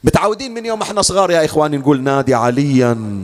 [0.05, 3.23] متعودين من يوم إحنا صغار يا إخواني نقول نادي عليا.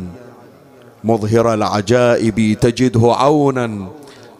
[1.04, 3.88] مظهر العجائب تجده عونا.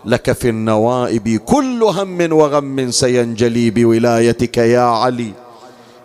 [0.05, 5.33] لك في النوائب كل هم وغم سينجلي بولايتك يا علي.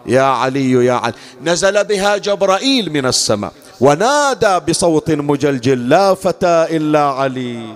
[0.05, 1.13] يا علي يا علي.
[1.43, 7.75] نزل بها جبرائيل من السماء ونادى بصوت مجلجل لا فتى إلا علي.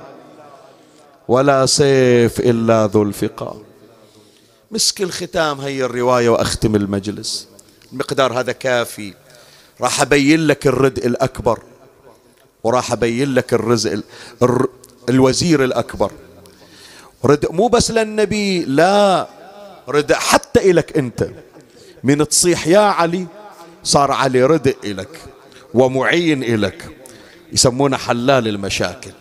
[1.27, 3.61] ولا سيف إلا ذو الفقار.
[4.71, 7.47] مسك الختام هي الرواية وأختم المجلس.
[7.93, 9.13] المقدار هذا كافي.
[9.81, 11.59] راح أبين لك الردء الأكبر.
[12.63, 14.03] وراح أبين لك الرزق
[15.09, 16.11] الوزير الأكبر.
[17.25, 19.27] ردء مو بس للنبي لا
[19.89, 21.29] ردء حتى إلك أنت.
[22.03, 23.27] من تصيح يا علي
[23.83, 25.19] صار علي ردء إلك
[25.73, 26.89] ومعين إلك
[27.53, 29.11] يسمونه حلال المشاكل.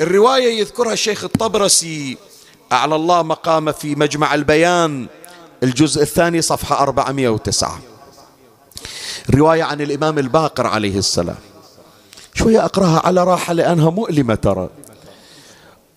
[0.00, 2.16] الرواية يذكرها الشيخ الطبرسي
[2.72, 5.06] أعلى الله مقامه في مجمع البيان
[5.62, 7.80] الجزء الثاني صفحة 409
[9.34, 11.36] رواية عن الإمام الباقر عليه السلام.
[12.34, 14.70] شوية أقرأها على راحة لأنها مؤلمة ترى.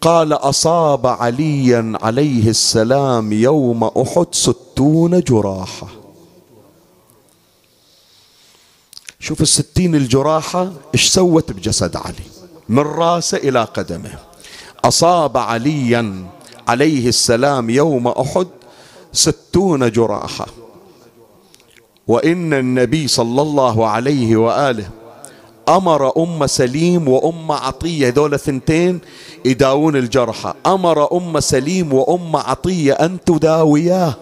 [0.04, 5.88] قال أصاب عليا عليه السلام يوم أحد ستون جراحة.
[9.20, 12.26] شوف الستين الجراحة إيش سوت بجسد علي؟
[12.70, 14.20] من راسه إلى قدمه.
[14.86, 16.26] أصاب عليا
[16.68, 18.48] عليه السلام يوم أحد
[19.14, 20.48] ستون جراحة.
[22.08, 24.90] وإن النبي صلى الله عليه وآله
[25.70, 29.02] أمر أم سليم وأم عطية دولة ثنتين
[29.46, 30.54] يداوون الجرحى.
[30.66, 34.14] أمر أم سليم وأم عطية أن تداوياه.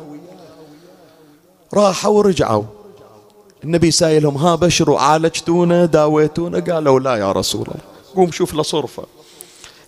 [1.73, 2.63] راحوا ورجعوا.
[3.63, 7.79] النبي سائلهم ها بشروا عالجتونا داويتونا؟ قالوا لا يا رسول الله.
[8.15, 9.03] قوم شوف له صرفة.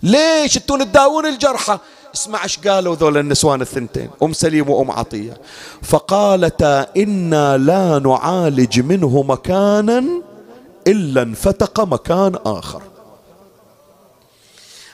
[0.02, 1.78] ليش انتون تداوون الجرحى؟
[2.14, 5.40] اسمع إيش قالوا ذول النسوان الثنتين أم سليم وأم عطية.
[5.82, 10.04] فقالتا إنا لا نعالج منه مكانا
[10.86, 12.82] إلا انفتق مكان آخر.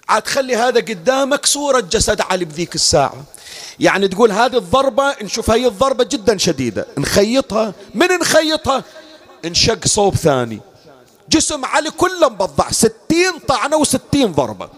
[0.08, 3.24] عاد خلي هذا قدامك صورة جسد علي بذيك الساعة.
[3.80, 6.86] يعني تقول هذه الضربة نشوف هي الضربة جدا شديدة.
[6.98, 8.84] نخيطها من نخيطها؟
[9.44, 10.60] انشق صوب ثاني.
[11.28, 14.68] جسم علي كله مبضع ستين طعنة وستين ضربة.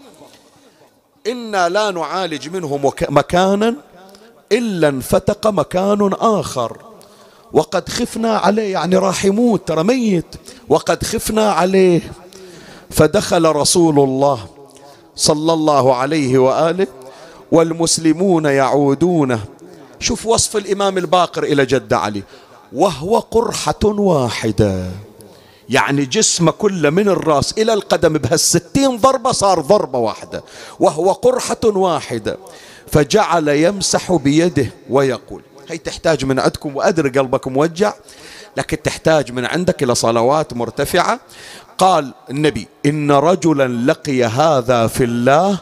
[1.27, 3.75] إنا لا نعالج منه مكانا
[4.51, 6.92] إلا انفتق مكان آخر.
[7.53, 10.35] وقد خفنا عليه يعني راح يموت ترى ميت.
[10.69, 12.01] وقد خفنا عليه.
[12.89, 14.45] فدخل رسول الله
[15.15, 16.87] صلى الله عليه وآله
[17.51, 19.39] والمسلمون يعودون
[19.99, 22.23] شوف وصف الإمام الباقر إلى جد علي.
[22.73, 24.91] وهو قرحة واحدة.
[25.69, 30.43] يعني جسمه كله من الراس إلى القدم بهالستين ضربة صار ضربة واحدة.
[30.79, 32.37] وهو قرحة واحدة.
[32.91, 37.93] فجعل يمسح بيده ويقول هي تحتاج من عندكم وأدري قلبك موجع
[38.57, 41.19] لكن تحتاج من عندك إلى صلوات مرتفعة.
[41.77, 45.59] قال النبي إن رجلا لقي هذا في الله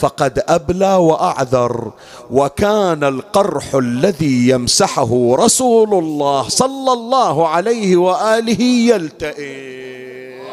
[0.00, 1.92] فقد أبلى وأعذر
[2.30, 10.43] وكان القرح الذي يمسحه رسول الله صلى الله عليه وآله يلتئم.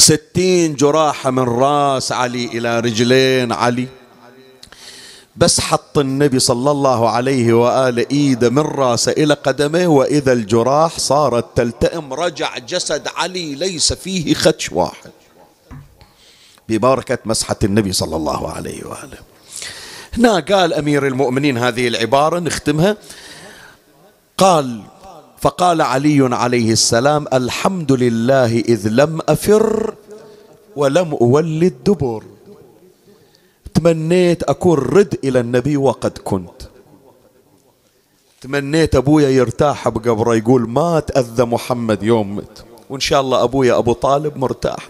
[0.00, 3.88] ستين جراحة من راس علي إلى رجلين علي.
[5.36, 11.56] بس حط النبي صلى الله عليه وآله إيده من راسه إلى قدمه وإذا الجراح صارت
[11.56, 15.10] تلتئم رجع جسد علي ليس فيه خدش واحد.
[16.68, 19.18] ببركة مسحة النبي صلى الله عليه وآله.
[20.18, 22.96] هنا قال أمير المؤمنين هذه العبارة نختمها.
[24.38, 24.82] قال
[25.40, 29.94] فقال علي عليه السلام الحمد لله إذ لم أفر
[30.76, 32.24] ولم أولد دبر.
[33.74, 36.62] تمنيت أكون رد إلى النبي وقد كنت.
[38.40, 42.64] تمنيت أبويا يرتاح بقبره يقول ما تأذى محمد يوم مت.
[42.90, 44.88] وإن شاء الله أبويا أبو طالب مرتاح.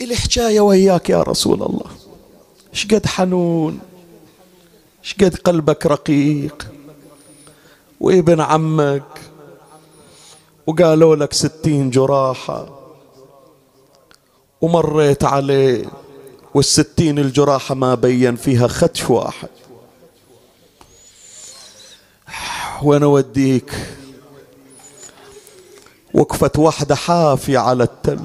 [0.00, 1.90] الحكاية وياك يا رسول الله.
[2.72, 3.78] شقد حنون؟
[5.02, 6.77] شقد قلبك رقيق؟
[8.00, 9.20] وابن عمك.
[10.66, 12.78] وقالوا لك ستين جراحة.
[14.60, 15.84] ومريت عليه
[16.54, 19.48] والستين الجراحة ما بين فيها خدش واحد.
[22.82, 23.72] وين أوديك.
[26.14, 28.20] وقفت وحدة حافية على التل.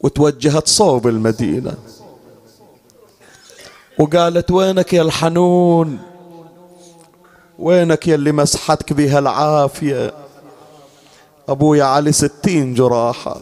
[0.00, 1.74] وتوجهت صوب المدينة.
[3.98, 6.11] وقالت وينك يا الحنون؟
[7.58, 10.14] وينك يا اللي مسحتك بها العافية؟
[11.48, 13.40] أبويا علي ستين جراحة.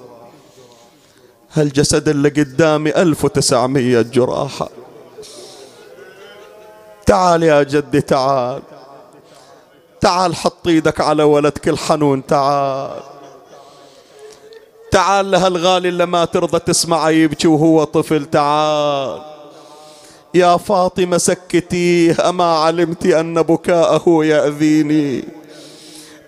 [1.53, 4.69] هالجسد اللي قدامي ألف وتسعمية جراحة؟
[7.07, 8.63] تعال يا جدي تعال.
[10.01, 13.01] تعال حط إيدك على ولدك الحنون تعال.
[14.91, 19.39] تعال لها الغالي اللي ما ترضى تسمع يبكي وهو طفل تعال.
[20.35, 25.24] يا فاطمة سكتيه أما علمت أن بكاءه يأذيني.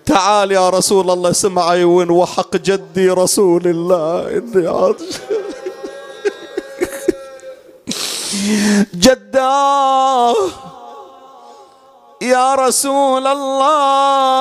[0.05, 4.37] تعال يا رسول الله سمعي وحق جدي رسول الله.
[4.37, 5.19] إني عطش
[9.03, 10.35] جداه.
[12.21, 14.33] يا رسول الله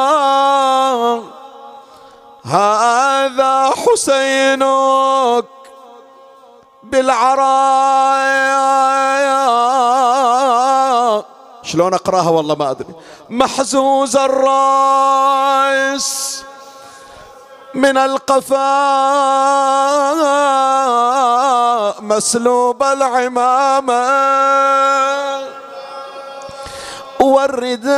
[2.44, 5.44] هذا حسينك
[6.82, 8.62] بالعرايا.
[11.72, 12.94] شلون أقراها والله ما أدري.
[13.30, 16.08] محزوز الرأس
[17.74, 18.60] من القفاء
[22.02, 24.02] مسلوب العمامة.
[27.20, 27.92] والرداء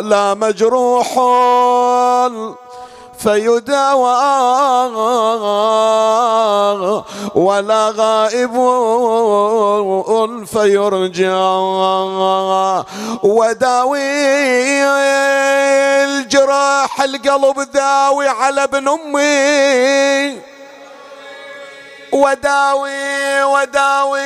[0.00, 1.18] لا مجروح
[3.22, 4.18] فيداوى
[7.34, 8.54] ولا غائب
[10.46, 11.36] فيرجع.
[13.22, 14.00] وداوي
[16.04, 20.38] الجراح القلب داوي على ابن أمي.
[22.12, 24.24] وداوي وداوي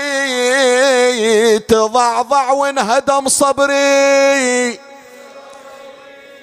[1.58, 4.85] تضعضع وانهدم صبري.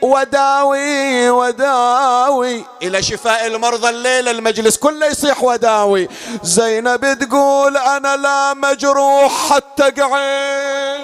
[0.04, 2.64] وداوي وداوي.
[2.82, 6.08] إلى شفاء المرضى الليلة المجلس كله يصيح وداوي.
[6.44, 11.02] زينب تقول أنا لا مجروح حتى قعين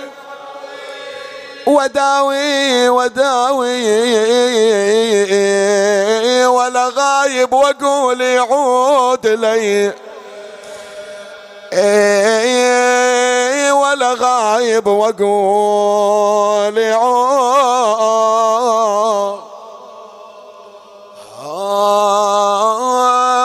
[1.68, 3.80] وداوي وداوي.
[6.48, 9.94] ولا غايب وأقول يعود لي.
[13.72, 16.80] ولا غايب وأقول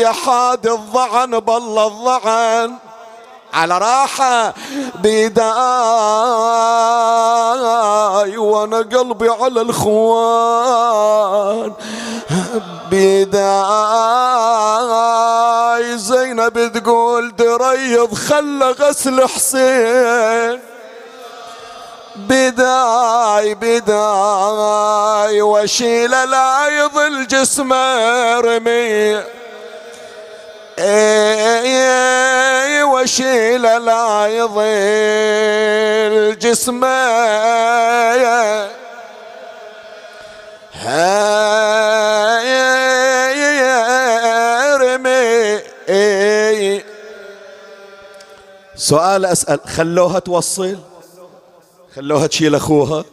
[0.08, 2.91] حاد الضعن بل الضعن.
[3.54, 4.54] على راحة
[4.96, 5.48] بداي
[8.38, 11.02] وأنا قلبي على الخوان.
[12.92, 13.58] بداي
[15.98, 20.60] زينب تقول دريض خلى غسل حسين.
[22.16, 29.18] بداي بداي وأشيل لا يظل جسمه رمي.
[29.18, 29.41] اي
[33.02, 34.62] وشيل لا يضل
[36.40, 37.12] جسمه
[44.78, 45.62] رمي
[48.76, 50.78] سؤال أسأل خلوها توصل؟
[51.96, 53.06] خلوها تشيل أخوها؟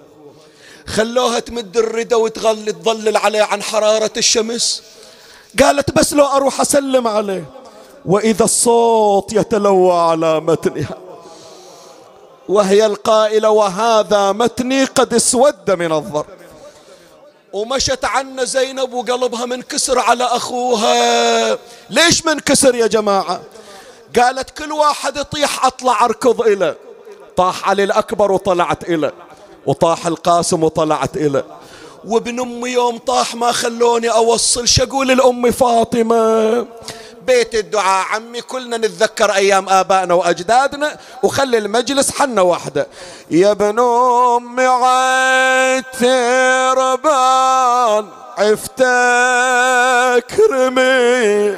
[0.86, 4.82] خلوها تمد الردى وتغل تظلل عليه عن حرارة الشمس؟
[5.62, 7.44] قالت بس لو أروح أسلم عليه.
[8.04, 10.98] وإذا الصوت يتلوى على متنها.
[12.48, 16.26] وهي القائلة وهذا متني قد اسود من الضرب
[17.52, 21.58] ومشت عنا زينب وقلبها منكسر على أخوها.
[21.90, 23.40] ليش منكسر يا جماعة؟
[24.16, 26.74] قالت كل واحد يطيح أطلع أركض إلى.
[27.36, 29.12] طاح علي الأكبر وطلعت إلى.
[29.66, 31.44] وطاح القاسم وطلعت إلى.
[32.04, 36.66] وابن أمي يوم طاح ما خلوني أوصل شقول الأم فاطمة.
[37.26, 42.86] بيت الدعاء عمي كلنا نتذكر أيام آبائنا وأجدادنا وخلي المجلس حنة واحدة
[43.30, 44.66] يا ابن أمي
[46.66, 48.08] عتربان
[48.38, 51.56] عفتك رمي.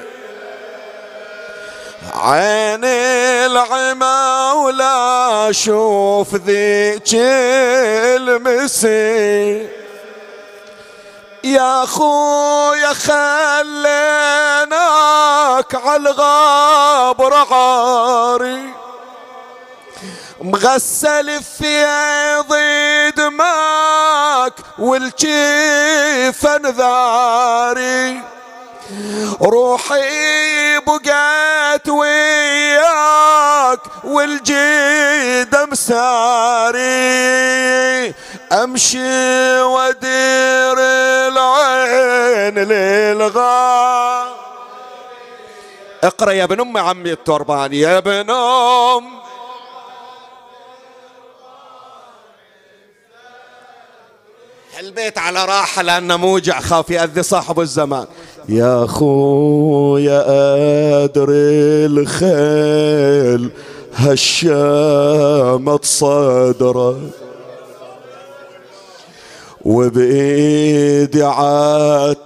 [2.14, 7.14] عيني العمى ولا أشوف ذيك
[8.16, 9.79] المسي.
[11.44, 13.14] يا خويا خليناك
[15.74, 18.74] على الغابر عاري.
[20.40, 21.84] مغسل في
[23.16, 28.22] دماك والجيف انذاري
[29.42, 36.80] روحي بقيت وياك والجيد مساري.
[38.52, 40.78] أمشي ودير
[41.28, 44.26] العين للغار.
[46.04, 49.04] اقرأ يا ابن أم عمي الترباني يا ابن أم.
[54.80, 58.06] البيت على راحة لأنه موجع خاف يأذي صاحب الزمان.
[58.48, 60.24] يا خويا
[61.04, 63.50] أدري الخيل
[63.94, 67.00] هشامت صدره.
[69.64, 72.16] وبإيدي عالتربان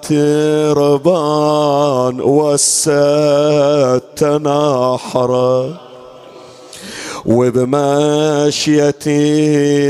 [2.21, 5.81] وسات نحره
[7.27, 9.13] وبمشيتي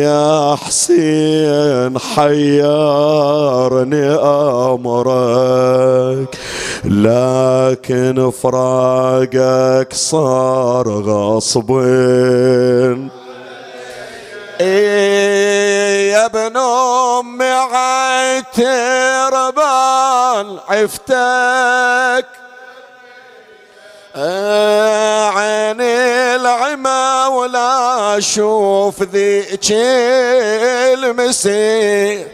[0.03, 2.65] يا حسين حيرني
[4.75, 6.39] أمرك.
[6.85, 11.69] لكن فراقك صار غصبين
[14.61, 15.84] إيه
[16.15, 17.51] يا ابن أمي
[18.55, 19.39] عتربان
[20.69, 22.27] عفتك.
[25.37, 29.71] عيني العمى ولا أشوف ذيك
[31.03, 32.29] المسير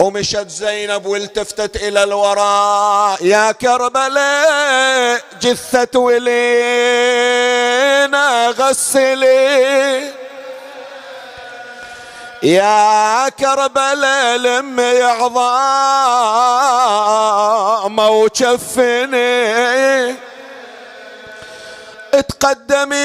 [0.00, 6.38] ومشت زينب والتفتت إلى الوراء يا كربلاء جثة ولينا
[8.48, 10.17] غسلي.
[12.42, 15.58] يا كربلاء لمي عظام
[17.98, 19.48] وشفني.
[22.28, 22.96] تقدمي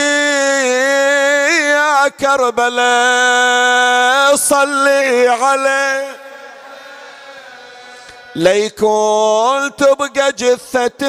[1.72, 3.56] يا كربلاء
[4.36, 6.16] صلي عليه
[8.36, 11.06] ليكون تبقى جثتي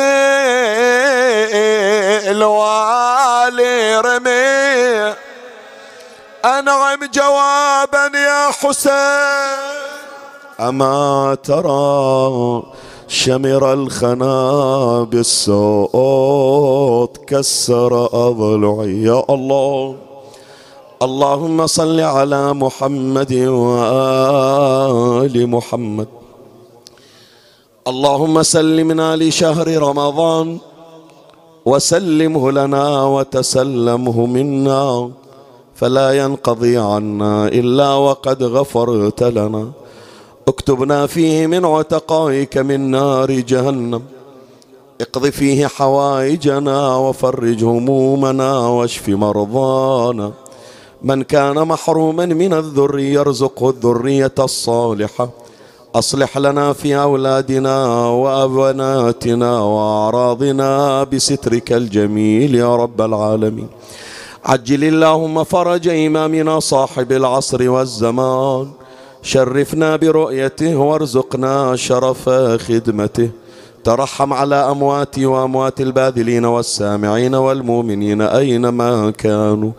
[2.30, 5.14] الوالي رمي.
[6.44, 9.58] أنعم جوابا يا حسين.
[10.60, 12.62] أما ترى
[13.08, 15.92] شمر الخنا بالصوت
[17.26, 17.92] كسر
[18.28, 19.02] أضلعي.
[19.02, 19.96] يا الله
[21.02, 23.32] اللهم صل على محمد
[23.64, 26.08] وآل محمد.
[27.88, 30.58] اللهم سلمنا لشهر رمضان
[31.64, 35.10] وسلمه لنا وتسلمه منا.
[35.74, 39.70] فلا ينقضي عنا إلا وقد غفرت لنا.
[40.48, 44.02] اكتبنا فيه من عتقائك من نار جهنم.
[45.00, 50.32] اقض فيه حوائجنا وفرج همومنا واشف مرضانا.
[51.02, 55.28] من كان محروما من الذرية يرزقه الذرية الصالحة.
[55.94, 63.68] أصلح لنا في أولادنا وأبناتنا وأعراضنا بسترك الجميل يا رب العالمين.
[64.46, 68.70] عجل اللهم فرج إمامنا صاحب العصر والزمان.
[69.22, 72.28] شرفنا برؤيته وارزقنا شرف
[72.68, 73.30] خدمته.
[73.84, 79.70] ترحم على أمواتي وأموات الباذلين والسامعين والمؤمنين أينما كانوا.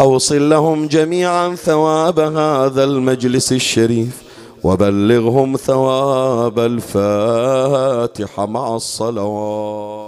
[0.00, 4.22] أوصل لهم جميعا ثواب هذا المجلس الشريف.
[4.64, 10.05] وبلغهم ثواب الفاتحة مع الصلوات.